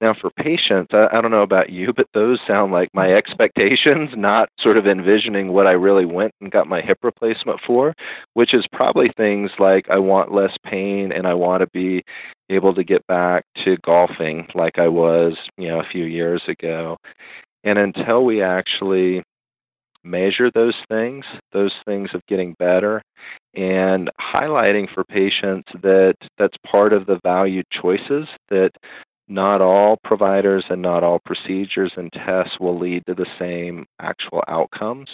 Now, 0.00 0.14
for 0.20 0.30
patients, 0.30 0.90
I, 0.92 1.08
I, 1.12 1.20
don't 1.20 1.30
know 1.30 1.42
about 1.42 1.70
you, 1.70 1.92
but 1.92 2.06
those 2.12 2.38
sound 2.46 2.72
like 2.72 2.88
my 2.92 3.08
mm-hmm. 3.08 3.16
expectations, 3.16 4.10
not 4.16 4.48
sort 4.60 4.76
of 4.76 4.86
envisioning 4.86 5.52
what 5.52 5.66
I 5.66 5.72
really 5.72 6.04
went 6.04 6.34
and 6.40 6.50
got 6.50 6.66
my 6.66 6.80
hip 6.80 6.98
replacement 7.02 7.60
for, 7.66 7.94
which 8.34 8.54
is 8.54 8.66
probably 8.72 9.10
things 9.16 9.50
like 9.58 9.88
I 9.90 9.98
want 9.98 10.34
less 10.34 10.56
pain 10.64 11.12
and 11.12 11.26
I 11.26 11.34
want 11.34 11.62
to 11.62 11.68
be 11.72 12.02
able 12.50 12.74
to 12.74 12.84
get 12.84 13.06
back 13.06 13.44
to 13.64 13.76
golfing 13.84 14.46
like 14.54 14.78
I 14.78 14.88
was, 14.88 15.36
you 15.56 15.68
know, 15.68 15.80
a 15.80 15.88
few 15.90 16.04
years 16.04 16.42
ago. 16.48 16.98
And 17.64 17.78
until 17.78 18.24
we 18.24 18.42
actually 18.42 19.22
measure 20.04 20.50
those 20.50 20.76
things, 20.88 21.24
those 21.52 21.72
things 21.84 22.10
of 22.14 22.20
getting 22.26 22.54
better, 22.58 23.02
and 23.54 24.10
highlighting 24.20 24.92
for 24.92 25.04
patients 25.04 25.68
that 25.82 26.14
that's 26.38 26.56
part 26.66 26.92
of 26.92 27.06
the 27.06 27.20
value 27.22 27.62
choices 27.70 28.26
that 28.48 28.70
not 29.28 29.60
all 29.60 29.98
providers 30.04 30.64
and 30.68 30.82
not 30.82 31.02
all 31.02 31.20
procedures 31.24 31.92
and 31.96 32.12
tests 32.12 32.58
will 32.60 32.78
lead 32.78 33.04
to 33.06 33.14
the 33.14 33.26
same 33.38 33.86
actual 34.00 34.42
outcomes. 34.48 35.08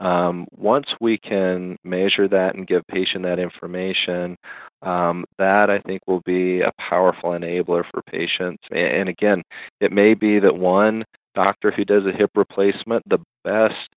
Um, 0.00 0.46
once 0.56 0.86
we 1.00 1.16
can 1.18 1.76
measure 1.84 2.26
that 2.26 2.56
and 2.56 2.66
give 2.66 2.82
patient 2.88 3.22
that 3.22 3.38
information, 3.38 4.36
um, 4.82 5.24
that 5.38 5.70
I 5.70 5.78
think 5.78 6.02
will 6.08 6.22
be 6.26 6.60
a 6.60 6.72
powerful 6.78 7.30
enabler 7.30 7.84
for 7.90 8.02
patients. 8.02 8.62
And 8.72 9.08
again, 9.08 9.42
it 9.80 9.92
may 9.92 10.14
be 10.14 10.40
that 10.40 10.56
one 10.56 11.04
doctor 11.36 11.70
who 11.70 11.84
does 11.84 12.04
a 12.04 12.12
hip 12.12 12.30
replacement, 12.34 13.08
the 13.08 13.20
best 13.44 13.88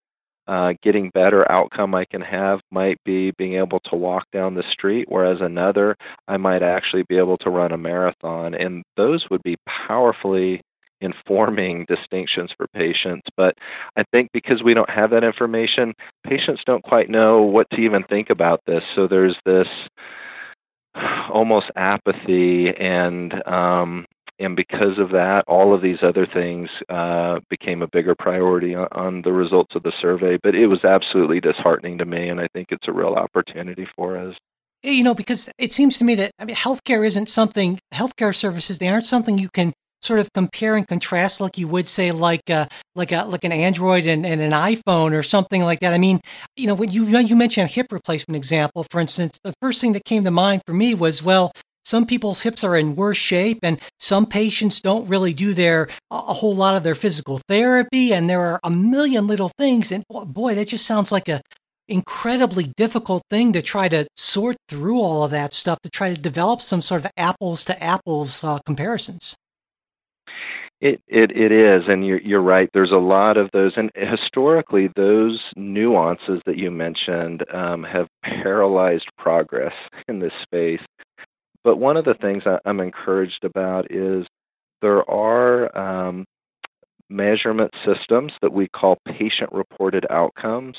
uh, 0.47 0.73
getting 0.83 1.09
better 1.13 1.49
outcome 1.51 1.95
I 1.95 2.05
can 2.05 2.21
have 2.21 2.59
might 2.71 2.97
be 3.03 3.31
being 3.37 3.55
able 3.55 3.79
to 3.85 3.95
walk 3.95 4.25
down 4.31 4.55
the 4.55 4.63
street, 4.71 5.07
whereas 5.09 5.41
another, 5.41 5.95
I 6.27 6.37
might 6.37 6.63
actually 6.63 7.03
be 7.09 7.17
able 7.17 7.37
to 7.39 7.49
run 7.49 7.71
a 7.71 7.77
marathon. 7.77 8.53
And 8.53 8.83
those 8.97 9.25
would 9.29 9.43
be 9.43 9.57
powerfully 9.87 10.61
informing 11.01 11.85
distinctions 11.87 12.51
for 12.55 12.67
patients. 12.73 13.27
But 13.37 13.55
I 13.97 14.03
think 14.11 14.29
because 14.33 14.63
we 14.63 14.73
don't 14.73 14.89
have 14.89 15.09
that 15.11 15.23
information, 15.23 15.93
patients 16.25 16.61
don't 16.65 16.83
quite 16.83 17.09
know 17.09 17.41
what 17.41 17.69
to 17.71 17.77
even 17.77 18.03
think 18.03 18.29
about 18.29 18.61
this. 18.65 18.83
So 18.95 19.07
there's 19.07 19.35
this 19.45 19.67
almost 21.33 21.67
apathy 21.75 22.69
and 22.69 23.33
um, 23.47 24.05
and 24.39 24.55
because 24.55 24.97
of 24.99 25.11
that, 25.11 25.45
all 25.47 25.73
of 25.73 25.81
these 25.81 25.99
other 26.01 26.25
things 26.25 26.69
uh, 26.89 27.39
became 27.49 27.81
a 27.81 27.87
bigger 27.87 28.15
priority 28.15 28.75
on, 28.75 28.87
on, 28.91 29.21
the 29.21 29.31
results 29.31 29.75
of 29.75 29.83
the 29.83 29.93
survey. 30.01 30.37
But 30.41 30.55
it 30.55 30.67
was 30.67 30.83
absolutely 30.83 31.39
disheartening 31.39 31.97
to 31.99 32.05
me, 32.05 32.29
and 32.29 32.41
I 32.41 32.47
think 32.53 32.67
it's 32.71 32.87
a 32.87 32.91
real 32.91 33.13
opportunity 33.13 33.87
for 33.95 34.17
us. 34.17 34.35
You 34.83 35.03
know, 35.03 35.15
because 35.15 35.49
it 35.57 35.71
seems 35.71 35.97
to 35.97 36.03
me 36.03 36.15
that 36.15 36.31
I 36.37 36.45
mean, 36.45 36.55
healthcare 36.55 37.05
isn't 37.05 37.29
something. 37.29 37.79
Healthcare 37.93 38.35
services 38.35 38.77
they 38.77 38.89
aren't 38.89 39.05
something 39.05 39.37
you 39.37 39.49
can 39.49 39.73
sort 40.01 40.19
of 40.19 40.31
compare 40.33 40.75
and 40.75 40.87
contrast 40.87 41.41
like 41.41 41.57
you 41.57 41.67
would 41.67 41.87
say 41.87 42.11
like 42.11 42.49
uh, 42.49 42.67
like 42.93 43.11
a 43.11 43.23
like 43.25 43.43
an 43.43 43.51
Android 43.51 44.05
and, 44.05 44.25
and, 44.25 44.41
an 44.41 44.51
iPhone 44.51 45.13
or 45.13 45.23
something 45.23 45.63
like 45.63 45.79
that. 45.79 45.93
I 45.93 45.97
mean, 45.97 46.21
you 46.55 46.67
know, 46.67 46.75
when 46.75 46.91
you 46.91 47.05
you 47.05 47.35
mentioned 47.35 47.69
a 47.69 47.73
hip 47.73 47.87
replacement 47.91 48.35
example, 48.35 48.85
for 48.89 48.99
instance, 48.99 49.39
the 49.43 49.53
first 49.61 49.81
thing 49.81 49.93
that 49.93 50.05
came 50.05 50.23
to 50.23 50.31
mind 50.31 50.61
for 50.65 50.73
me 50.73 50.93
was 50.93 51.23
well, 51.23 51.51
some 51.85 52.05
people's 52.05 52.41
hips 52.41 52.63
are 52.63 52.75
in 52.75 52.95
worse 52.95 53.17
shape, 53.17 53.59
and 53.63 53.79
some 53.99 54.25
patients 54.25 54.81
don't 54.81 55.07
really 55.07 55.33
do 55.33 55.53
their 55.53 55.87
a 56.11 56.17
whole 56.17 56.55
lot 56.55 56.75
of 56.75 56.83
their 56.83 56.95
physical 56.95 57.39
therapy, 57.47 58.13
and 58.13 58.29
there 58.29 58.41
are 58.41 58.59
a 58.63 58.69
million 58.69 59.27
little 59.27 59.51
things. 59.57 59.91
And 59.91 60.03
boy, 60.09 60.55
that 60.55 60.67
just 60.67 60.85
sounds 60.85 61.11
like 61.11 61.29
a 61.29 61.41
incredibly 61.87 62.73
difficult 62.75 63.23
thing 63.29 63.51
to 63.53 63.61
try 63.61 63.87
to 63.87 64.07
sort 64.15 64.55
through 64.67 64.99
all 64.99 65.23
of 65.23 65.31
that 65.31 65.53
stuff 65.53 65.79
to 65.83 65.89
try 65.89 66.13
to 66.13 66.19
develop 66.19 66.61
some 66.61 66.81
sort 66.81 67.05
of 67.05 67.11
apples 67.15 67.63
to 67.65 67.83
apples 67.83 68.43
uh, 68.43 68.57
comparisons. 68.65 69.37
It, 70.81 71.01
it 71.07 71.31
it 71.31 71.51
is, 71.53 71.83
and 71.87 72.05
you're 72.05 72.21
you're 72.21 72.41
right. 72.41 72.69
There's 72.73 72.91
a 72.91 72.97
lot 72.97 73.37
of 73.37 73.49
those, 73.53 73.73
and 73.77 73.89
historically, 73.95 74.89
those 74.95 75.41
nuances 75.55 76.41
that 76.45 76.57
you 76.57 76.69
mentioned 76.69 77.45
um, 77.53 77.83
have 77.83 78.07
paralyzed 78.23 79.07
progress 79.17 79.73
in 80.09 80.19
this 80.19 80.33
space. 80.43 80.81
But 81.65 81.77
one 81.79 81.97
of 81.97 82.05
the 82.05 82.13
things 82.13 82.43
I'm 82.63 82.79
encouraged 82.79 83.43
about 83.43 83.91
is 83.91 84.25
there 84.83 85.09
are 85.09 85.75
um, 85.75 86.25
measurement 87.09 87.73
systems 87.83 88.31
that 88.43 88.53
we 88.53 88.67
call 88.67 88.99
patient 89.07 89.51
reported 89.51 90.05
outcomes 90.11 90.77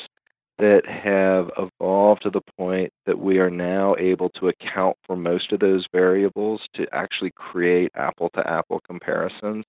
that 0.58 0.82
have 0.86 1.50
evolved 1.58 2.22
to 2.22 2.30
the 2.30 2.40
point 2.56 2.90
that 3.04 3.18
we 3.18 3.38
are 3.38 3.50
now 3.50 3.94
able 3.98 4.30
to 4.30 4.48
account 4.48 4.96
for 5.06 5.16
most 5.16 5.52
of 5.52 5.58
those 5.58 5.84
variables 5.92 6.62
to 6.74 6.86
actually 6.92 7.32
create 7.34 7.90
apple 7.96 8.30
to 8.34 8.48
apple 8.48 8.80
comparisons. 8.86 9.64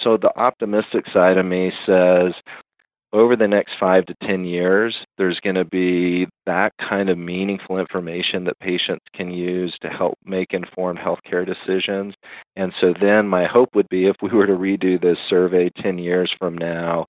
So 0.00 0.16
the 0.16 0.36
optimistic 0.36 1.04
side 1.12 1.38
of 1.38 1.46
me 1.46 1.72
says 1.86 2.34
over 3.16 3.34
the 3.34 3.48
next 3.48 3.72
five 3.80 4.04
to 4.06 4.14
10 4.22 4.44
years, 4.44 4.94
there's 5.16 5.40
going 5.40 5.56
to 5.56 5.64
be 5.64 6.26
that 6.44 6.72
kind 6.78 7.08
of 7.08 7.16
meaningful 7.16 7.78
information 7.78 8.44
that 8.44 8.58
patients 8.60 9.04
can 9.14 9.30
use 9.30 9.74
to 9.80 9.88
help 9.88 10.14
make 10.24 10.52
informed 10.52 10.98
healthcare 10.98 11.46
decisions. 11.46 12.14
And 12.56 12.72
so 12.78 12.92
then 13.00 13.26
my 13.26 13.46
hope 13.46 13.70
would 13.74 13.88
be 13.88 14.06
if 14.06 14.16
we 14.20 14.28
were 14.28 14.46
to 14.46 14.52
redo 14.52 15.00
this 15.00 15.18
survey 15.30 15.70
10 15.82 15.98
years 15.98 16.30
from 16.38 16.58
now, 16.58 17.06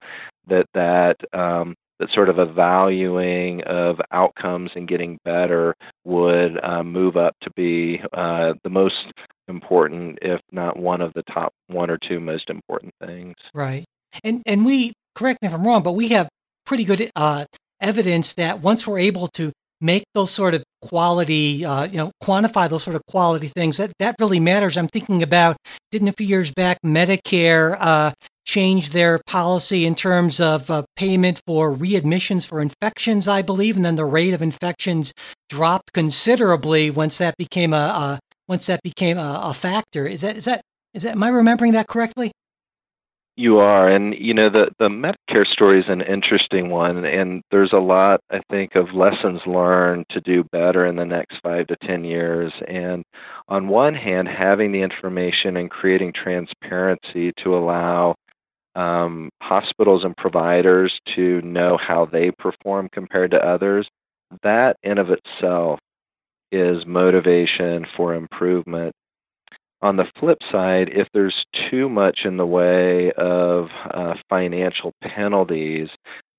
that 0.47 0.65
that 0.73 1.17
um, 1.37 1.75
that 1.99 2.09
sort 2.13 2.29
of 2.29 2.37
a 2.37 2.45
valuing 2.45 3.61
of 3.63 3.99
outcomes 4.11 4.71
and 4.75 4.87
getting 4.87 5.17
better 5.25 5.75
would 6.05 6.63
uh, 6.63 6.83
move 6.83 7.17
up 7.17 7.35
to 7.41 7.49
be 7.55 7.99
uh, 8.13 8.53
the 8.63 8.69
most 8.69 9.11
important, 9.47 10.19
if 10.21 10.39
not 10.51 10.77
one 10.77 11.01
of 11.01 11.11
the 11.13 11.23
top 11.23 11.51
one 11.67 11.89
or 11.89 11.97
two 12.07 12.19
most 12.19 12.49
important 12.49 12.93
things. 13.03 13.35
Right. 13.53 13.83
And 14.23 14.41
and 14.45 14.65
we 14.65 14.93
correct 15.17 15.41
me 15.41 15.47
if 15.47 15.53
I'm 15.53 15.65
wrong, 15.65 15.83
but 15.83 15.93
we 15.93 16.09
have 16.09 16.29
pretty 16.65 16.83
good 16.83 17.09
uh, 17.15 17.45
evidence 17.81 18.35
that 18.35 18.61
once 18.61 18.85
we're 18.85 18.99
able 18.99 19.27
to 19.33 19.51
make 19.79 20.03
those 20.13 20.31
sort 20.31 20.55
of 20.55 20.63
quality, 20.81 21.63
uh, 21.63 21.85
you 21.85 21.97
know, 21.97 22.11
quantify 22.23 22.69
those 22.69 22.83
sort 22.83 22.95
of 22.95 23.01
quality 23.07 23.47
things, 23.47 23.77
that, 23.77 23.91
that 23.99 24.15
really 24.19 24.39
matters. 24.39 24.77
I'm 24.77 24.87
thinking 24.87 25.21
about, 25.21 25.57
didn't 25.91 26.07
a 26.07 26.13
few 26.13 26.25
years 26.25 26.51
back, 26.51 26.77
Medicare 26.85 27.77
uh, 27.79 28.11
change 28.45 28.91
their 28.91 29.19
policy 29.27 29.85
in 29.85 29.93
terms 29.93 30.39
of 30.39 30.71
uh, 30.71 30.83
payment 30.95 31.41
for 31.45 31.73
readmissions 31.75 32.47
for 32.47 32.59
infections, 32.59 33.27
I 33.27 33.41
believe, 33.41 33.75
and 33.75 33.85
then 33.85 33.95
the 33.95 34.05
rate 34.05 34.33
of 34.33 34.41
infections 34.41 35.13
dropped 35.49 35.93
considerably 35.93 36.89
once 36.89 37.17
that 37.19 37.35
became 37.37 37.73
a, 37.73 38.19
once 38.47 38.65
that 38.67 38.81
became 38.83 39.17
a, 39.17 39.41
a 39.43 39.53
factor. 39.53 40.07
Is 40.07 40.21
that, 40.21 40.37
is 40.37 40.45
that, 40.45 40.61
is 40.93 41.03
that, 41.03 41.11
am 41.11 41.23
I 41.23 41.29
remembering 41.29 41.73
that 41.73 41.87
correctly? 41.87 42.31
You 43.39 43.59
are, 43.59 43.87
and 43.87 44.15
you 44.15 44.33
know 44.33 44.49
the 44.49 44.71
the 44.79 44.89
Medicare 44.89 45.45
story 45.45 45.79
is 45.79 45.85
an 45.87 46.01
interesting 46.01 46.71
one, 46.71 47.05
and 47.05 47.43
there's 47.51 47.71
a 47.71 47.77
lot 47.77 48.19
I 48.31 48.41
think 48.49 48.73
of 48.75 48.95
lessons 48.95 49.41
learned 49.45 50.07
to 50.09 50.19
do 50.21 50.43
better 50.51 50.87
in 50.87 50.95
the 50.95 51.05
next 51.05 51.37
five 51.43 51.67
to 51.67 51.75
ten 51.83 52.03
years. 52.03 52.51
And 52.67 53.03
on 53.47 53.67
one 53.67 53.93
hand, 53.93 54.27
having 54.27 54.71
the 54.71 54.81
information 54.81 55.55
and 55.57 55.69
creating 55.69 56.13
transparency 56.13 57.31
to 57.43 57.55
allow 57.55 58.15
um, 58.75 59.29
hospitals 59.43 60.03
and 60.03 60.17
providers 60.17 60.99
to 61.15 61.39
know 61.43 61.77
how 61.77 62.05
they 62.05 62.31
perform 62.39 62.89
compared 62.91 63.29
to 63.31 63.37
others, 63.37 63.87
that 64.41 64.77
in 64.81 64.97
of 64.97 65.09
itself 65.11 65.79
is 66.51 66.85
motivation 66.87 67.85
for 67.95 68.15
improvement. 68.15 68.93
On 69.81 69.95
the 69.95 70.09
flip 70.19 70.39
side, 70.51 70.89
if 70.91 71.07
there's 71.13 71.45
too 71.69 71.87
much 71.87 72.21
in 72.25 72.37
the 72.37 72.45
way 72.45 73.11
of 73.11 73.67
uh, 73.91 74.15
financial 74.27 74.93
penalties, 75.03 75.89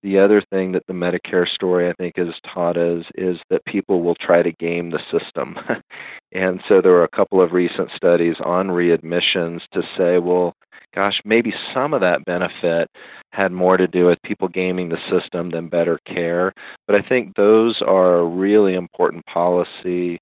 the 0.03 0.19
other 0.19 0.43
thing 0.51 0.73
that 0.73 0.85
the 0.87 0.93
Medicare 0.93 1.47
story 1.49 1.89
I 1.89 1.93
think 1.95 2.17
has 2.17 2.35
taught 2.53 2.77
us 2.77 3.05
is 3.15 3.37
that 3.51 3.65
people 3.65 4.03
will 4.03 4.15
try 4.15 4.43
to 4.43 4.53
game 4.53 4.91
the 4.91 5.01
system. 5.11 5.57
and 6.33 6.61
so 6.69 6.81
there 6.81 6.93
were 6.93 7.05
a 7.05 7.17
couple 7.17 7.41
of 7.41 7.53
recent 7.53 7.91
studies 7.97 8.37
on 8.45 8.69
readmissions 8.69 9.61
to 9.73 9.83
say, 9.97 10.19
well, 10.19 10.55
gosh, 10.95 11.21
maybe 11.25 11.53
some 11.75 11.95
of 11.95 12.01
that 12.01 12.25
benefit 12.25 12.89
had 13.33 13.53
more 13.53 13.77
to 13.77 13.87
do 13.87 14.07
with 14.07 14.23
people 14.25 14.49
gaming 14.49 14.89
the 14.89 14.99
system 15.11 15.51
than 15.51 15.69
better 15.69 15.99
care. 16.07 16.53
But 16.87 16.97
I 16.97 17.09
think 17.09 17.35
those 17.35 17.81
are 17.83 18.25
really 18.25 18.75
important 18.75 19.27
policy 19.27 20.19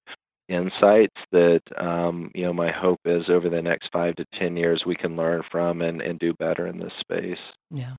insights 0.49 1.15
that 1.31 1.61
um, 1.77 2.31
you 2.33 2.43
know 2.43 2.53
my 2.53 2.71
hope 2.71 2.99
is 3.05 3.23
over 3.29 3.49
the 3.49 3.61
next 3.61 3.89
five 3.91 4.15
to 4.15 4.25
ten 4.39 4.55
years 4.55 4.83
we 4.85 4.95
can 4.95 5.15
learn 5.15 5.43
from 5.51 5.81
and, 5.81 6.01
and 6.01 6.19
do 6.19 6.33
better 6.33 6.67
in 6.67 6.79
this 6.79 6.93
space. 6.99 7.39
Yeah. 7.71 7.93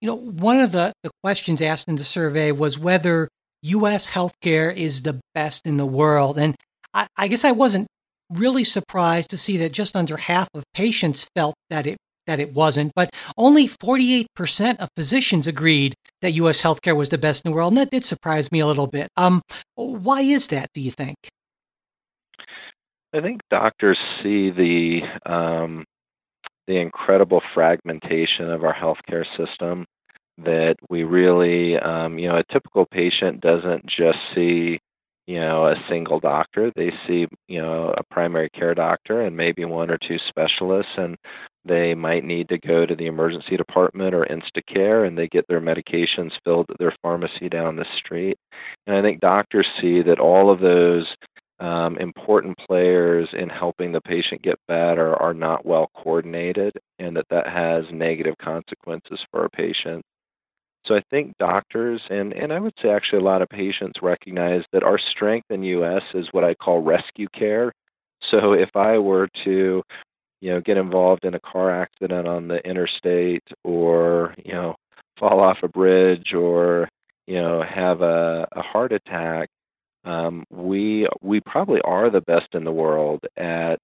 You 0.00 0.08
know, 0.08 0.16
one 0.16 0.60
of 0.60 0.72
the, 0.72 0.92
the 1.02 1.10
questions 1.22 1.60
asked 1.60 1.86
in 1.88 1.96
the 1.96 2.04
survey 2.04 2.52
was 2.52 2.78
whether 2.78 3.28
U.S. 3.62 4.08
healthcare 4.08 4.74
is 4.74 5.02
the 5.02 5.20
best 5.34 5.66
in 5.66 5.76
the 5.76 5.86
world. 5.86 6.38
And 6.38 6.56
I, 6.94 7.06
I 7.18 7.28
guess 7.28 7.44
I 7.44 7.52
wasn't 7.52 7.86
really 8.30 8.64
surprised 8.64 9.30
to 9.30 9.38
see 9.38 9.58
that 9.58 9.72
just 9.72 9.96
under 9.96 10.16
half 10.16 10.48
of 10.54 10.64
patients 10.72 11.28
felt 11.34 11.54
that 11.68 11.86
it 11.86 11.98
that 12.26 12.38
it 12.38 12.54
wasn't, 12.54 12.92
but 12.94 13.10
only 13.36 13.66
48% 13.66 14.76
of 14.76 14.88
physicians 14.94 15.48
agreed 15.48 15.94
that 16.22 16.30
U.S. 16.32 16.62
healthcare 16.62 16.94
was 16.94 17.08
the 17.08 17.18
best 17.18 17.44
in 17.44 17.50
the 17.50 17.56
world, 17.56 17.72
and 17.72 17.78
that 17.78 17.90
did 17.90 18.04
surprise 18.04 18.52
me 18.52 18.60
a 18.60 18.66
little 18.66 18.86
bit. 18.86 19.08
Um, 19.16 19.42
why 19.74 20.20
is 20.20 20.46
that? 20.48 20.68
Do 20.72 20.80
you 20.80 20.92
think? 20.92 21.16
I 23.12 23.20
think 23.20 23.40
doctors 23.50 23.98
see 24.22 24.50
the 24.50 25.00
um, 25.30 25.84
the 26.66 26.76
incredible 26.76 27.42
fragmentation 27.54 28.50
of 28.50 28.64
our 28.64 28.74
healthcare 28.74 29.24
system. 29.36 29.86
That 30.38 30.76
we 30.88 31.02
really, 31.04 31.76
um, 31.78 32.18
you 32.18 32.28
know, 32.28 32.38
a 32.38 32.44
typical 32.50 32.86
patient 32.86 33.42
doesn't 33.42 33.84
just 33.86 34.18
see 34.34 34.80
you 35.30 35.38
know 35.38 35.68
a 35.68 35.76
single 35.88 36.18
doctor 36.18 36.72
they 36.74 36.90
see 37.06 37.24
you 37.46 37.62
know 37.62 37.94
a 37.96 38.02
primary 38.12 38.50
care 38.50 38.74
doctor 38.74 39.22
and 39.22 39.36
maybe 39.36 39.64
one 39.64 39.88
or 39.88 39.98
two 39.98 40.18
specialists 40.28 40.90
and 40.96 41.16
they 41.64 41.94
might 41.94 42.24
need 42.24 42.48
to 42.48 42.58
go 42.58 42.84
to 42.84 42.96
the 42.96 43.06
emergency 43.06 43.56
department 43.56 44.12
or 44.12 44.26
instacare 44.26 45.06
and 45.06 45.16
they 45.16 45.28
get 45.28 45.46
their 45.46 45.60
medications 45.60 46.32
filled 46.42 46.68
at 46.68 46.78
their 46.78 46.94
pharmacy 47.00 47.48
down 47.48 47.76
the 47.76 47.86
street 47.96 48.36
and 48.88 48.96
i 48.96 49.02
think 49.02 49.20
doctors 49.20 49.68
see 49.80 50.02
that 50.02 50.18
all 50.18 50.50
of 50.50 50.58
those 50.58 51.06
um, 51.60 51.98
important 51.98 52.56
players 52.66 53.28
in 53.32 53.48
helping 53.48 53.92
the 53.92 54.00
patient 54.00 54.42
get 54.42 54.58
better 54.66 55.14
are 55.20 55.34
not 55.34 55.66
well 55.66 55.90
coordinated 55.94 56.72
and 56.98 57.16
that 57.16 57.26
that 57.30 57.46
has 57.46 57.84
negative 57.92 58.34
consequences 58.38 59.20
for 59.30 59.42
our 59.42 59.48
patients 59.50 60.04
so 60.86 60.96
I 60.96 61.02
think 61.10 61.36
doctors 61.38 62.00
and, 62.10 62.32
and 62.32 62.52
I 62.52 62.58
would 62.58 62.74
say 62.82 62.90
actually 62.90 63.20
a 63.20 63.24
lot 63.24 63.42
of 63.42 63.48
patients 63.48 64.00
recognize 64.02 64.62
that 64.72 64.82
our 64.82 64.98
strength 64.98 65.50
in 65.50 65.62
US 65.62 66.02
is 66.14 66.28
what 66.32 66.44
I 66.44 66.54
call 66.54 66.82
rescue 66.82 67.28
care. 67.34 67.72
So 68.30 68.52
if 68.52 68.70
I 68.74 68.98
were 68.98 69.28
to, 69.44 69.82
you 70.40 70.50
know, 70.50 70.60
get 70.60 70.78
involved 70.78 71.24
in 71.24 71.34
a 71.34 71.40
car 71.40 71.70
accident 71.70 72.26
on 72.26 72.48
the 72.48 72.58
interstate 72.66 73.44
or, 73.62 74.34
you 74.44 74.52
know, 74.52 74.74
fall 75.18 75.40
off 75.40 75.58
a 75.62 75.68
bridge 75.68 76.32
or, 76.32 76.88
you 77.26 77.40
know, 77.40 77.62
have 77.62 78.00
a, 78.00 78.48
a 78.52 78.62
heart 78.62 78.92
attack, 78.92 79.48
um, 80.04 80.44
we 80.50 81.06
we 81.20 81.40
probably 81.40 81.80
are 81.82 82.10
the 82.10 82.22
best 82.22 82.48
in 82.54 82.64
the 82.64 82.72
world 82.72 83.20
at 83.36 83.78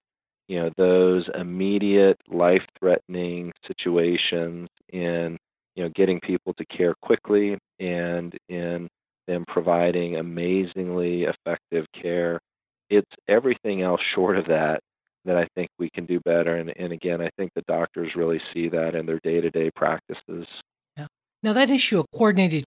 you 0.49 0.61
know 0.61 0.71
those 0.77 1.29
immediate 1.35 2.19
life 2.29 2.63
threatening 2.79 3.53
situations 3.67 4.69
in 4.93 5.37
you 5.77 5.85
know, 5.85 5.91
getting 5.95 6.19
people 6.21 6.55
to 6.55 6.65
care 6.67 6.95
quickly 7.03 7.59
and 7.79 8.35
in 8.49 8.89
them 9.29 9.45
providing 9.47 10.17
amazingly 10.17 11.25
effective 11.25 11.85
care. 12.01 12.41
It's 12.89 13.11
everything 13.29 13.83
else 13.83 14.01
short 14.15 14.37
of 14.39 14.47
that 14.47 14.81
that 15.27 15.37
I 15.37 15.49
think 15.57 15.69
we 15.77 15.91
can 15.91 16.07
do 16.07 16.21
better. 16.21 16.55
And, 16.57 16.73
and 16.77 16.93
again, 16.93 17.21
I 17.21 17.31
think 17.37 17.51
the 17.55 17.65
doctors 17.67 18.13
really 18.15 18.41
see 18.55 18.69
that 18.69 18.95
in 18.95 19.07
their 19.07 19.19
day 19.25 19.41
to 19.41 19.51
day 19.51 19.73
practices. 19.75 20.47
Yeah. 20.97 21.09
Now 21.43 21.53
that 21.53 21.69
issue 21.69 21.99
of 21.99 22.07
coordinated 22.15 22.65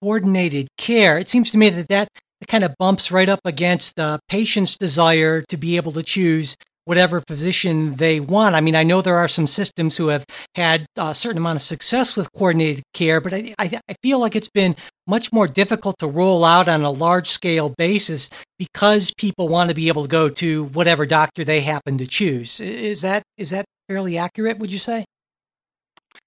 coordinated 0.00 0.68
care, 0.76 1.18
it 1.18 1.28
seems 1.28 1.50
to 1.52 1.58
me 1.58 1.70
that 1.70 1.88
that 1.88 2.08
kind 2.46 2.64
of 2.64 2.74
bumps 2.78 3.10
right 3.10 3.28
up 3.28 3.40
against 3.44 3.96
the 3.96 4.20
patient's 4.28 4.76
desire 4.76 5.42
to 5.48 5.56
be 5.56 5.76
able 5.76 5.92
to 5.92 6.02
choose 6.02 6.56
whatever 6.84 7.22
physician 7.26 7.94
they 7.94 8.20
want. 8.20 8.54
I 8.54 8.60
mean, 8.60 8.76
I 8.76 8.82
know 8.82 9.00
there 9.00 9.16
are 9.16 9.28
some 9.28 9.46
systems 9.46 9.96
who 9.96 10.08
have 10.08 10.24
had 10.54 10.86
a 10.96 11.14
certain 11.14 11.38
amount 11.38 11.56
of 11.56 11.62
success 11.62 12.16
with 12.16 12.32
coordinated 12.32 12.84
care, 12.92 13.20
but 13.20 13.32
I, 13.32 13.54
I, 13.58 13.80
I, 13.88 13.94
feel 14.02 14.18
like 14.18 14.36
it's 14.36 14.50
been 14.50 14.76
much 15.06 15.32
more 15.32 15.48
difficult 15.48 15.98
to 16.00 16.06
roll 16.06 16.44
out 16.44 16.68
on 16.68 16.82
a 16.82 16.90
large 16.90 17.28
scale 17.28 17.70
basis 17.70 18.28
because 18.58 19.12
people 19.16 19.48
want 19.48 19.70
to 19.70 19.74
be 19.74 19.88
able 19.88 20.02
to 20.02 20.08
go 20.08 20.28
to 20.28 20.64
whatever 20.64 21.06
doctor 21.06 21.44
they 21.44 21.62
happen 21.62 21.98
to 21.98 22.06
choose. 22.06 22.60
Is 22.60 23.00
that 23.00 23.22
is 23.38 23.50
that 23.50 23.64
fairly 23.88 24.18
accurate? 24.18 24.58
Would 24.58 24.72
you 24.72 24.78
say? 24.78 25.04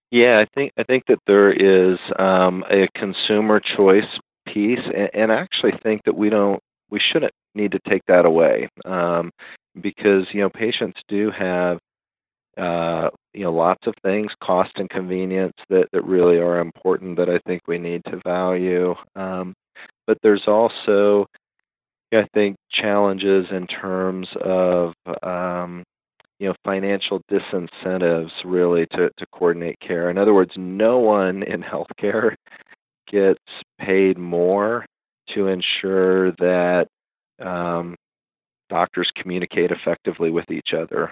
Yeah, 0.09 0.39
I 0.39 0.45
think 0.55 0.71
I 0.77 0.83
think 0.83 1.03
that 1.07 1.19
there 1.27 1.51
is 1.51 1.99
um, 2.17 2.63
a 2.69 2.87
consumer 2.95 3.59
choice 3.59 4.07
piece, 4.53 4.85
and, 4.95 5.09
and 5.13 5.31
I 5.31 5.35
actually 5.35 5.73
think 5.83 6.01
that 6.05 6.15
we 6.15 6.29
don't 6.29 6.61
we 6.89 6.99
shouldn't 6.99 7.33
need 7.53 7.71
to 7.73 7.79
take 7.87 8.03
that 8.07 8.25
away. 8.25 8.69
Um, 8.85 9.31
because 9.81 10.25
you 10.31 10.41
know 10.41 10.49
patients 10.49 10.99
do 11.07 11.31
have 11.31 11.79
uh, 12.57 13.09
you 13.33 13.43
know 13.43 13.53
lots 13.53 13.85
of 13.87 13.93
things, 14.03 14.31
cost 14.43 14.71
and 14.75 14.89
convenience 14.89 15.53
that 15.69 15.87
that 15.93 16.03
really 16.03 16.37
are 16.37 16.59
important 16.59 17.17
that 17.17 17.29
I 17.29 17.39
think 17.45 17.61
we 17.67 17.77
need 17.77 18.03
to 18.05 18.19
value. 18.25 18.95
Um, 19.15 19.53
but 20.05 20.17
there's 20.23 20.47
also 20.47 21.27
I 22.13 22.25
think 22.33 22.55
challenges 22.71 23.45
in 23.51 23.67
terms 23.67 24.27
of 24.41 24.93
um, 25.23 25.83
you 26.39 26.47
know 26.47 26.55
financial 26.63 27.21
disincentives 27.31 28.31
really 28.45 28.85
to, 28.93 29.09
to 29.17 29.25
coordinate 29.31 29.79
care. 29.79 30.09
In 30.09 30.17
other 30.17 30.33
words, 30.33 30.53
no 30.55 30.99
one 30.99 31.43
in 31.43 31.61
healthcare 31.61 32.35
gets 33.11 33.43
paid 33.79 34.17
more 34.17 34.85
to 35.33 35.47
ensure 35.47 36.31
that 36.33 36.87
um, 37.43 37.95
doctors 38.69 39.11
communicate 39.15 39.71
effectively 39.71 40.31
with 40.31 40.49
each 40.51 40.73
other. 40.73 41.11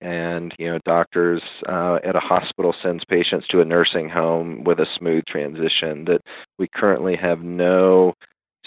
And 0.00 0.54
you 0.58 0.70
know 0.70 0.78
doctors 0.86 1.42
uh, 1.68 1.98
at 2.02 2.16
a 2.16 2.20
hospital 2.20 2.74
sends 2.82 3.04
patients 3.04 3.46
to 3.48 3.60
a 3.60 3.64
nursing 3.64 4.08
home 4.08 4.64
with 4.64 4.78
a 4.78 4.86
smooth 4.98 5.24
transition 5.26 6.04
that 6.06 6.20
we 6.58 6.68
currently 6.74 7.16
have 7.16 7.40
no 7.42 8.14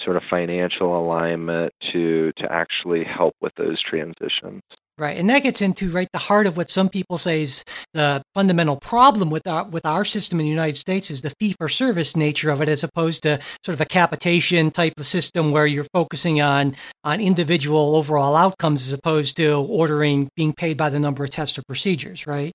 sort 0.04 0.18
of 0.18 0.24
financial 0.30 1.00
alignment 1.00 1.74
to 1.92 2.32
to 2.38 2.52
actually 2.52 3.04
help 3.04 3.34
with 3.42 3.54
those 3.56 3.82
transitions 3.82 4.62
Right, 5.00 5.18
and 5.18 5.30
that 5.30 5.44
gets 5.44 5.62
into 5.62 5.90
right 5.92 6.10
the 6.12 6.20
heart 6.20 6.46
of 6.46 6.58
what 6.58 6.70
some 6.70 6.90
people 6.90 7.18
say 7.18 7.42
is 7.42 7.64
the 7.94 8.22
fundamental 8.36 8.76
problem 8.76 9.30
with 9.30 9.48
our 9.48 9.64
with 9.64 9.86
our 9.86 10.04
system 10.04 10.42
in 10.42 10.46
the 10.46 10.50
United 10.50 10.76
States 10.76 11.10
is 11.10 11.22
the 11.22 11.34
fee 11.40 11.56
for 11.58 11.70
service 11.70 12.18
nature 12.18 12.52
of 12.52 12.62
it, 12.62 12.68
as 12.68 12.84
opposed 12.84 13.24
to 13.24 13.40
sort 13.64 13.74
of 13.74 13.80
a 13.80 13.86
capitation 13.86 14.72
type 14.72 14.94
of 14.98 15.06
system 15.06 15.52
where 15.52 15.66
you're 15.66 15.88
focusing 15.94 16.42
on 16.42 16.76
on 17.06 17.22
individual 17.22 17.96
overall 17.96 18.36
outcomes 18.36 18.88
as 18.88 18.94
opposed 18.94 19.38
to 19.38 19.54
ordering 19.54 20.30
being 20.36 20.52
paid 20.52 20.76
by 20.76 20.90
the 20.90 21.00
number 21.00 21.24
of 21.24 21.30
tests 21.30 21.58
or 21.58 21.64
procedures. 21.64 22.28
Right. 22.28 22.52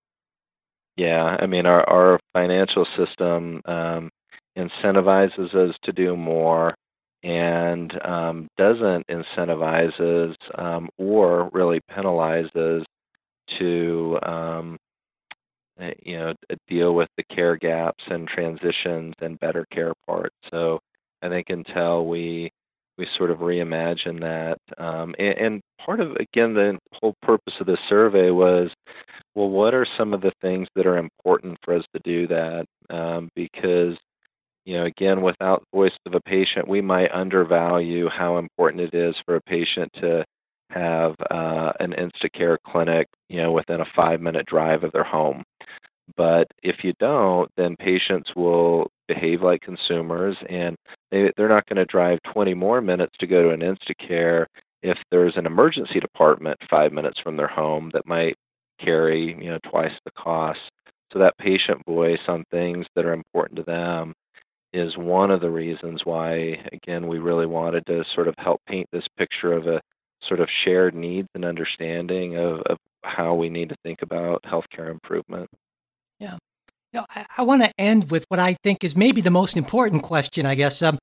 Yeah, 0.98 1.38
I 1.40 1.46
mean 1.46 1.64
our 1.64 1.88
our 1.88 2.20
financial 2.35 2.87
system 2.96 3.62
um, 3.64 4.11
incentivizes 4.57 5.54
us 5.54 5.74
to 5.85 5.92
do 5.92 6.14
more 6.14 6.74
and 7.24 7.92
um, 8.04 8.48
doesn't 8.58 9.06
incentivizes 9.08 10.37
um, 10.58 10.88
or 10.98 11.50
really 11.52 11.80
penalizes 11.90 12.84
to 13.58 14.18
um, 14.22 14.78
eh, 15.80 15.94
you 16.02 16.18
know 16.18 16.34
deal 16.68 16.94
with 16.94 17.08
the 17.16 17.24
care 17.34 17.56
gaps 17.56 18.04
and 18.08 18.28
transitions 18.28 19.14
and 19.20 19.40
better 19.40 19.66
care 19.72 19.94
parts. 20.06 20.37
So 20.50 20.80
I 21.22 21.28
think 21.28 21.46
until 21.48 22.06
we 22.06 22.52
we 22.98 23.08
sort 23.16 23.30
of 23.30 23.38
reimagine 23.38 24.20
that, 24.20 24.58
um, 24.82 25.14
and, 25.18 25.38
and 25.38 25.62
part 25.84 26.00
of 26.00 26.12
again 26.16 26.54
the 26.54 26.78
whole 26.92 27.14
purpose 27.22 27.54
of 27.58 27.66
the 27.66 27.78
survey 27.88 28.30
was, 28.30 28.70
well, 29.34 29.48
what 29.48 29.74
are 29.74 29.87
some 29.96 30.12
of 30.12 30.20
the 30.20 30.32
things 30.42 30.68
that 30.76 30.87
are 30.87 30.98
important 30.98 31.58
for 31.64 31.74
us 31.74 31.84
to 31.94 32.00
do 32.04 32.26
that? 32.28 32.66
Um, 32.90 33.30
because 33.34 33.96
you 34.64 34.77
know, 34.77 34.85
again, 34.85 35.22
without 35.22 35.61
the 35.61 35.77
voice 35.77 35.92
of 36.07 36.14
a 36.14 36.20
patient, 36.20 36.66
we 36.66 36.81
might 36.81 37.12
undervalue 37.12 38.09
how 38.09 38.38
important 38.38 38.83
it 38.83 38.94
is 38.94 39.14
for 39.24 39.37
a 39.37 39.42
patient 39.42 39.90
to 40.00 40.24
have 40.70 41.14
uh, 41.31 41.72
an 41.81 41.94
Instacare 41.98 42.57
clinic, 42.66 43.07
you 43.29 43.42
know, 43.42 43.53
within 43.53 43.81
a 43.81 43.87
five-minute 43.94 44.46
drive 44.46 44.83
of 44.83 44.92
their 44.92 45.05
home. 45.05 45.44
But 46.16 46.46
if 46.62 46.77
you 46.83 46.92
don't, 46.98 47.50
then 47.57 47.77
patients 47.77 48.31
will 48.37 48.90
behave 49.09 49.42
like 49.42 49.61
consumers 49.61 50.37
and 50.48 50.77
they, 51.11 51.31
they're 51.37 51.48
not 51.48 51.66
going 51.66 51.77
to 51.77 51.85
drive 51.87 52.18
20 52.33 52.55
more 52.55 52.81
minutes 52.81 53.14
to 53.20 53.27
go 53.27 53.42
to 53.42 53.50
an 53.50 53.61
Instacare 53.61 54.46
if 54.83 54.98
there's 55.11 55.37
an 55.37 55.46
emergency 55.46 56.00
department 56.00 56.59
five 56.68 56.92
minutes 56.92 57.18
from 57.20 57.37
their 57.37 57.48
home 57.48 57.90
that 57.94 58.07
might 58.07 58.37
carry 58.81 59.37
you 59.40 59.50
know 59.50 59.59
twice 59.70 59.92
the 60.05 60.11
cost. 60.12 60.61
So 61.12 61.18
that 61.20 61.38
patient 61.38 61.81
voice 61.87 62.20
on 62.29 62.44
things 62.50 62.87
that 62.96 63.05
are 63.05 63.12
important 63.12 63.57
to 63.57 63.62
them 63.62 64.14
is 64.74 64.96
one 64.96 65.30
of 65.30 65.40
the 65.40 65.50
reasons 65.50 66.02
why 66.04 66.58
again 66.72 67.06
we 67.06 67.18
really 67.18 67.46
wanted 67.46 67.87
to 67.87 68.04
sort 68.14 68.28
of 68.28 68.34
help 68.38 68.60
paint 68.68 68.88
this 68.92 69.06
picture 69.16 69.52
of 69.52 69.66
a 69.66 69.80
sort 70.26 70.40
of 70.40 70.48
shared 70.64 70.94
needs 70.94 71.28
and 71.34 71.44
understanding 71.44 72.37
of, 72.37 72.60
of 72.62 72.78
how 73.02 73.34
we 73.34 73.48
need 73.48 73.68
to 73.68 73.76
think 73.82 74.02
about 74.02 74.42
healthcare 74.42 74.90
improvement. 74.90 75.48
Yeah. 76.18 76.38
You 76.92 77.00
know, 77.00 77.06
I, 77.10 77.26
I 77.38 77.42
want 77.42 77.62
to 77.62 77.72
end 77.78 78.10
with 78.10 78.24
what 78.28 78.40
I 78.40 78.56
think 78.62 78.84
is 78.84 78.96
maybe 78.96 79.20
the 79.20 79.30
most 79.30 79.56
important 79.56 80.02
question, 80.02 80.46
I 80.46 80.54
guess. 80.54 80.80
Um, 80.82 80.98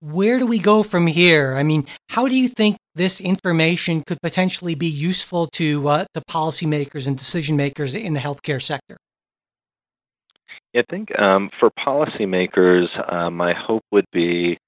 where 0.00 0.38
do 0.38 0.46
we 0.46 0.58
go 0.58 0.82
from 0.82 1.06
here? 1.06 1.54
I 1.56 1.62
mean, 1.62 1.86
how 2.10 2.28
do 2.28 2.36
you 2.36 2.48
think 2.48 2.76
this 2.94 3.20
information 3.20 4.02
could 4.06 4.20
potentially 4.22 4.74
be 4.74 4.86
useful 4.86 5.46
to 5.52 5.88
uh, 5.88 6.04
to 6.14 6.20
policymakers 6.30 7.06
and 7.06 7.16
decision 7.16 7.56
makers 7.56 7.94
in 7.94 8.12
the 8.12 8.20
healthcare 8.20 8.60
sector? 8.60 8.96
I 10.76 10.84
think 10.90 11.18
um, 11.18 11.50
for 11.58 11.70
policymakers, 11.70 12.86
uh, 13.12 13.30
my 13.30 13.54
hope 13.54 13.84
would 13.92 14.06
be 14.12 14.58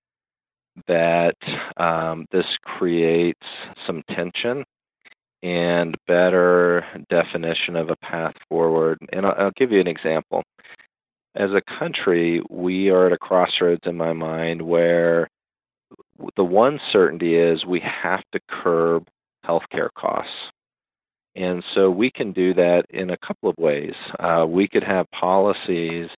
that 0.87 1.37
um, 1.77 2.25
this 2.33 2.47
creates 2.63 3.47
some 3.87 4.03
tension 4.15 4.65
and 5.43 5.95
better 6.07 6.85
definition 7.11 7.77
of 7.77 7.91
a 7.91 7.97
path 7.97 8.35
forward. 8.49 8.99
And 9.13 9.27
I'll, 9.27 9.35
I'll 9.39 9.53
give 9.57 9.71
you 9.71 9.81
an 9.81 9.87
example. 9.87 10.43
As 11.35 11.51
a 11.51 11.79
country, 11.79 12.43
we 12.49 12.89
are 12.91 13.07
at 13.07 13.13
a 13.13 13.19
crossroads 13.19 13.83
in 13.85 13.97
my 13.97 14.13
mind 14.13 14.63
where 14.63 15.29
the 16.37 16.45
one 16.45 16.81
certainty 16.91 17.37
is 17.37 17.65
we 17.65 17.81
have 17.81 18.23
to 18.33 18.41
curb 18.49 19.07
healthcare 19.47 19.91
costs. 19.97 20.33
And 21.39 21.63
so 21.73 21.89
we 21.89 22.11
can 22.11 22.33
do 22.33 22.53
that 22.55 22.85
in 22.91 23.11
a 23.11 23.17
couple 23.17 23.49
of 23.49 23.57
ways. 23.59 23.95
Uh, 24.19 24.45
we 24.49 24.67
could 24.67 24.83
have 24.83 25.09
policies 25.13 26.09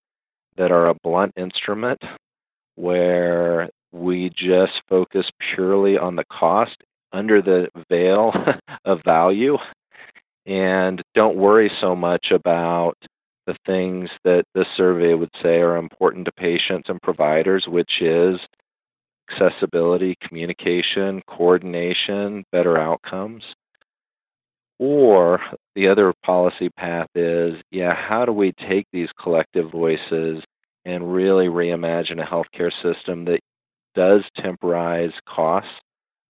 that 0.57 0.71
are 0.71 0.89
a 0.89 0.95
blunt 1.03 1.33
instrument 1.37 2.01
where 2.75 3.69
we 3.91 4.31
just 4.35 4.73
focus 4.89 5.29
purely 5.53 5.97
on 5.97 6.15
the 6.15 6.25
cost 6.31 6.75
under 7.13 7.41
the 7.41 7.67
veil 7.87 8.33
of 8.85 8.99
value 9.05 9.57
and 10.45 11.03
don't 11.13 11.37
worry 11.37 11.71
so 11.79 11.95
much 11.95 12.31
about 12.31 12.95
the 13.45 13.55
things 13.65 14.09
that 14.23 14.43
this 14.55 14.67
survey 14.75 15.13
would 15.13 15.31
say 15.41 15.57
are 15.57 15.77
important 15.77 16.25
to 16.25 16.31
patients 16.31 16.89
and 16.89 17.01
providers, 17.01 17.65
which 17.67 18.01
is 18.01 18.39
accessibility, 19.29 20.17
communication, 20.27 21.21
coordination, 21.27 22.43
better 22.51 22.77
outcomes. 22.77 23.43
Or 24.81 25.39
the 25.75 25.87
other 25.89 26.11
policy 26.25 26.69
path 26.69 27.07
is 27.13 27.53
yeah, 27.69 27.93
how 27.93 28.25
do 28.25 28.31
we 28.33 28.51
take 28.67 28.87
these 28.91 29.09
collective 29.21 29.71
voices 29.71 30.43
and 30.85 31.13
really 31.13 31.45
reimagine 31.45 32.19
a 32.19 32.25
healthcare 32.25 32.71
system 32.81 33.23
that 33.25 33.41
does 33.93 34.23
temporize 34.37 35.11
costs, 35.29 35.69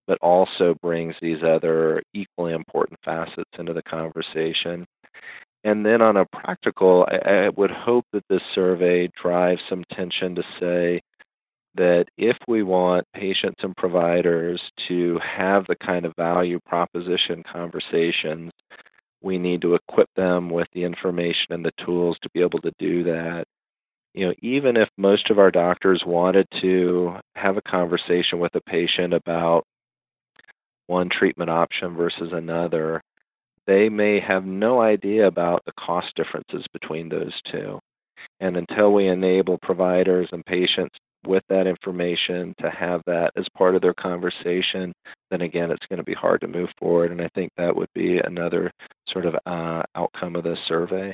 but 0.05 0.17
also 0.21 0.75
brings 0.81 1.15
these 1.21 1.41
other 1.47 2.03
equally 2.13 2.51
important 2.51 2.99
facets 3.05 3.49
into 3.57 3.71
the 3.71 3.83
conversation. 3.83 4.85
And 5.63 5.85
then 5.85 6.01
on 6.01 6.17
a 6.17 6.25
practical, 6.25 7.07
I, 7.09 7.45
I 7.45 7.49
would 7.55 7.71
hope 7.71 8.03
that 8.11 8.25
this 8.29 8.41
survey 8.53 9.07
drives 9.21 9.61
some 9.69 9.85
tension 9.93 10.35
to 10.35 10.43
say 10.59 10.99
that 11.75 12.05
if 12.17 12.37
we 12.47 12.63
want 12.63 13.07
patients 13.13 13.61
and 13.63 13.75
providers 13.77 14.61
to 14.87 15.19
have 15.19 15.65
the 15.67 15.75
kind 15.75 16.05
of 16.05 16.13
value 16.17 16.59
proposition 16.65 17.43
conversations, 17.51 18.51
we 19.21 19.37
need 19.37 19.61
to 19.61 19.75
equip 19.75 20.09
them 20.15 20.49
with 20.49 20.67
the 20.73 20.83
information 20.83 21.47
and 21.51 21.63
the 21.63 21.71
tools 21.85 22.17
to 22.21 22.29
be 22.33 22.41
able 22.41 22.59
to 22.59 22.71
do 22.79 23.03
that 23.03 23.45
you 24.13 24.27
know, 24.27 24.33
even 24.41 24.75
if 24.75 24.89
most 24.97 25.29
of 25.29 25.39
our 25.39 25.51
doctors 25.51 26.03
wanted 26.05 26.47
to 26.61 27.15
have 27.35 27.57
a 27.57 27.61
conversation 27.61 28.39
with 28.39 28.53
a 28.55 28.61
patient 28.61 29.13
about 29.13 29.65
one 30.87 31.09
treatment 31.09 31.49
option 31.49 31.95
versus 31.95 32.31
another, 32.33 33.01
they 33.67 33.87
may 33.87 34.19
have 34.19 34.43
no 34.45 34.81
idea 34.81 35.27
about 35.27 35.63
the 35.65 35.71
cost 35.79 36.07
differences 36.15 36.65
between 36.73 37.07
those 37.07 37.33
two. 37.51 37.79
And 38.41 38.57
until 38.57 38.91
we 38.91 39.07
enable 39.07 39.57
providers 39.59 40.27
and 40.31 40.45
patients 40.45 40.95
with 41.25 41.43
that 41.49 41.67
information 41.67 42.53
to 42.59 42.69
have 42.69 43.01
that 43.05 43.31
as 43.35 43.45
part 43.57 43.75
of 43.75 43.81
their 43.81 43.93
conversation, 43.93 44.91
then 45.29 45.41
again, 45.41 45.71
it's 45.71 45.85
going 45.87 45.97
to 45.97 46.03
be 46.03 46.13
hard 46.13 46.41
to 46.41 46.47
move 46.47 46.69
forward. 46.79 47.11
And 47.11 47.21
I 47.21 47.29
think 47.35 47.51
that 47.57 47.75
would 47.75 47.89
be 47.93 48.19
another 48.19 48.71
sort 49.07 49.25
of 49.25 49.35
uh, 49.45 49.83
outcome 49.95 50.35
of 50.35 50.43
this 50.43 50.59
survey. 50.67 51.13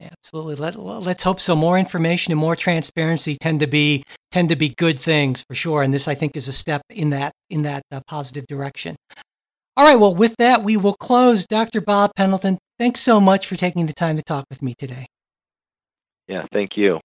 Absolutely. 0.00 0.54
Let, 0.54 0.76
let's 0.76 1.22
hope 1.22 1.40
so. 1.40 1.56
More 1.56 1.78
information 1.78 2.32
and 2.32 2.40
more 2.40 2.54
transparency 2.54 3.36
tend 3.36 3.60
to 3.60 3.66
be 3.66 4.04
tend 4.30 4.48
to 4.50 4.56
be 4.56 4.68
good 4.68 4.98
things 4.98 5.42
for 5.48 5.54
sure. 5.54 5.82
And 5.82 5.92
this, 5.92 6.06
I 6.06 6.14
think, 6.14 6.36
is 6.36 6.46
a 6.46 6.52
step 6.52 6.82
in 6.88 7.10
that 7.10 7.32
in 7.50 7.62
that 7.62 7.82
uh, 7.90 8.00
positive 8.06 8.46
direction. 8.46 8.96
All 9.76 9.84
right. 9.84 9.96
Well, 9.96 10.14
with 10.14 10.36
that, 10.38 10.62
we 10.62 10.76
will 10.76 10.94
close. 10.94 11.46
Dr. 11.46 11.80
Bob 11.80 12.12
Pendleton, 12.16 12.58
thanks 12.78 13.00
so 13.00 13.20
much 13.20 13.46
for 13.46 13.56
taking 13.56 13.86
the 13.86 13.92
time 13.92 14.16
to 14.16 14.22
talk 14.22 14.44
with 14.50 14.62
me 14.62 14.74
today. 14.78 15.06
Yeah. 16.28 16.46
Thank 16.52 16.76
you. 16.76 17.00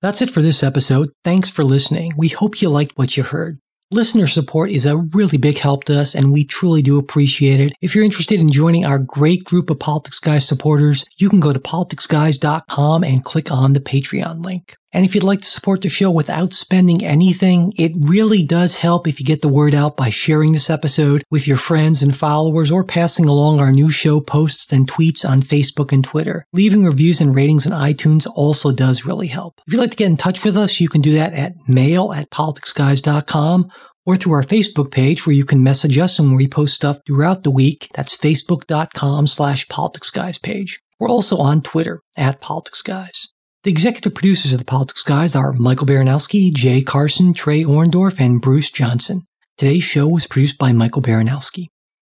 That's 0.00 0.22
it 0.22 0.30
for 0.30 0.42
this 0.42 0.62
episode. 0.62 1.08
Thanks 1.24 1.50
for 1.50 1.64
listening. 1.64 2.12
We 2.16 2.28
hope 2.28 2.62
you 2.62 2.68
liked 2.68 2.96
what 2.96 3.16
you 3.16 3.24
heard. 3.24 3.58
Listener 3.90 4.26
support 4.26 4.70
is 4.70 4.84
a 4.84 4.98
really 4.98 5.38
big 5.38 5.58
help 5.58 5.84
to 5.84 5.98
us, 5.98 6.14
and 6.14 6.30
we 6.30 6.44
truly 6.44 6.82
do 6.82 6.98
appreciate 6.98 7.58
it. 7.58 7.72
If 7.80 7.94
you're 7.94 8.04
interested 8.04 8.38
in 8.38 8.52
joining 8.52 8.84
our 8.84 8.98
great 8.98 9.44
group 9.44 9.70
of 9.70 9.80
Politics 9.80 10.20
Guys 10.20 10.46
supporters, 10.46 11.06
you 11.16 11.28
can 11.28 11.40
go 11.40 11.52
to 11.52 11.58
politicsguys.com 11.58 13.02
and 13.02 13.24
click 13.24 13.50
on 13.50 13.72
the 13.72 13.80
Patreon 13.80 14.44
link. 14.44 14.76
And 14.92 15.04
if 15.04 15.14
you'd 15.14 15.24
like 15.24 15.42
to 15.42 15.48
support 15.48 15.82
the 15.82 15.88
show 15.88 16.10
without 16.10 16.52
spending 16.52 17.04
anything, 17.04 17.72
it 17.76 17.92
really 18.00 18.42
does 18.42 18.76
help 18.76 19.06
if 19.06 19.20
you 19.20 19.26
get 19.26 19.42
the 19.42 19.48
word 19.48 19.74
out 19.74 19.96
by 19.96 20.08
sharing 20.08 20.52
this 20.52 20.70
episode 20.70 21.22
with 21.30 21.46
your 21.46 21.58
friends 21.58 22.02
and 22.02 22.16
followers 22.16 22.70
or 22.70 22.84
passing 22.84 23.28
along 23.28 23.60
our 23.60 23.70
new 23.70 23.90
show 23.90 24.20
posts 24.20 24.72
and 24.72 24.90
tweets 24.90 25.28
on 25.28 25.40
Facebook 25.42 25.92
and 25.92 26.04
Twitter. 26.04 26.46
Leaving 26.52 26.84
reviews 26.84 27.20
and 27.20 27.34
ratings 27.34 27.70
on 27.70 27.78
iTunes 27.78 28.26
also 28.34 28.72
does 28.72 29.04
really 29.04 29.26
help. 29.26 29.60
If 29.66 29.74
you'd 29.74 29.80
like 29.80 29.90
to 29.90 29.96
get 29.96 30.10
in 30.10 30.16
touch 30.16 30.44
with 30.44 30.56
us, 30.56 30.80
you 30.80 30.88
can 30.88 31.02
do 31.02 31.12
that 31.12 31.34
at 31.34 31.54
mail 31.68 32.12
at 32.12 32.30
politicsguys.com 32.30 33.70
or 34.06 34.16
through 34.16 34.32
our 34.32 34.42
Facebook 34.42 34.90
page 34.90 35.26
where 35.26 35.36
you 35.36 35.44
can 35.44 35.62
message 35.62 35.98
us 35.98 36.18
and 36.18 36.34
we 36.34 36.48
post 36.48 36.74
stuff 36.74 37.00
throughout 37.06 37.42
the 37.42 37.50
week. 37.50 37.90
That's 37.94 38.16
facebook.com 38.16 39.26
slash 39.26 39.66
politicsguys 39.66 40.40
page. 40.40 40.80
We're 40.98 41.10
also 41.10 41.36
on 41.36 41.60
Twitter 41.60 42.00
at 42.16 42.40
politicsguys. 42.40 43.28
The 43.64 43.72
executive 43.72 44.14
producers 44.14 44.52
of 44.52 44.60
the 44.60 44.64
Politics 44.64 45.02
Guys 45.02 45.34
are 45.34 45.52
Michael 45.52 45.88
Baranowski, 45.88 46.54
Jay 46.54 46.80
Carson, 46.80 47.34
Trey 47.34 47.64
Orndorff, 47.64 48.20
and 48.20 48.40
Bruce 48.40 48.70
Johnson. 48.70 49.26
Today's 49.56 49.82
show 49.82 50.06
was 50.06 50.28
produced 50.28 50.58
by 50.58 50.72
Michael 50.72 51.02
Baranowski. 51.02 51.66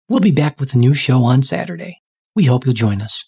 We'll 0.07 0.19
be 0.19 0.29
back 0.29 0.59
with 0.59 0.75
a 0.75 0.77
new 0.77 0.93
show 0.93 1.23
on 1.23 1.41
Saturday. 1.41 1.97
We 2.35 2.43
hope 2.43 2.65
you'll 2.65 2.75
join 2.75 3.01
us. 3.01 3.27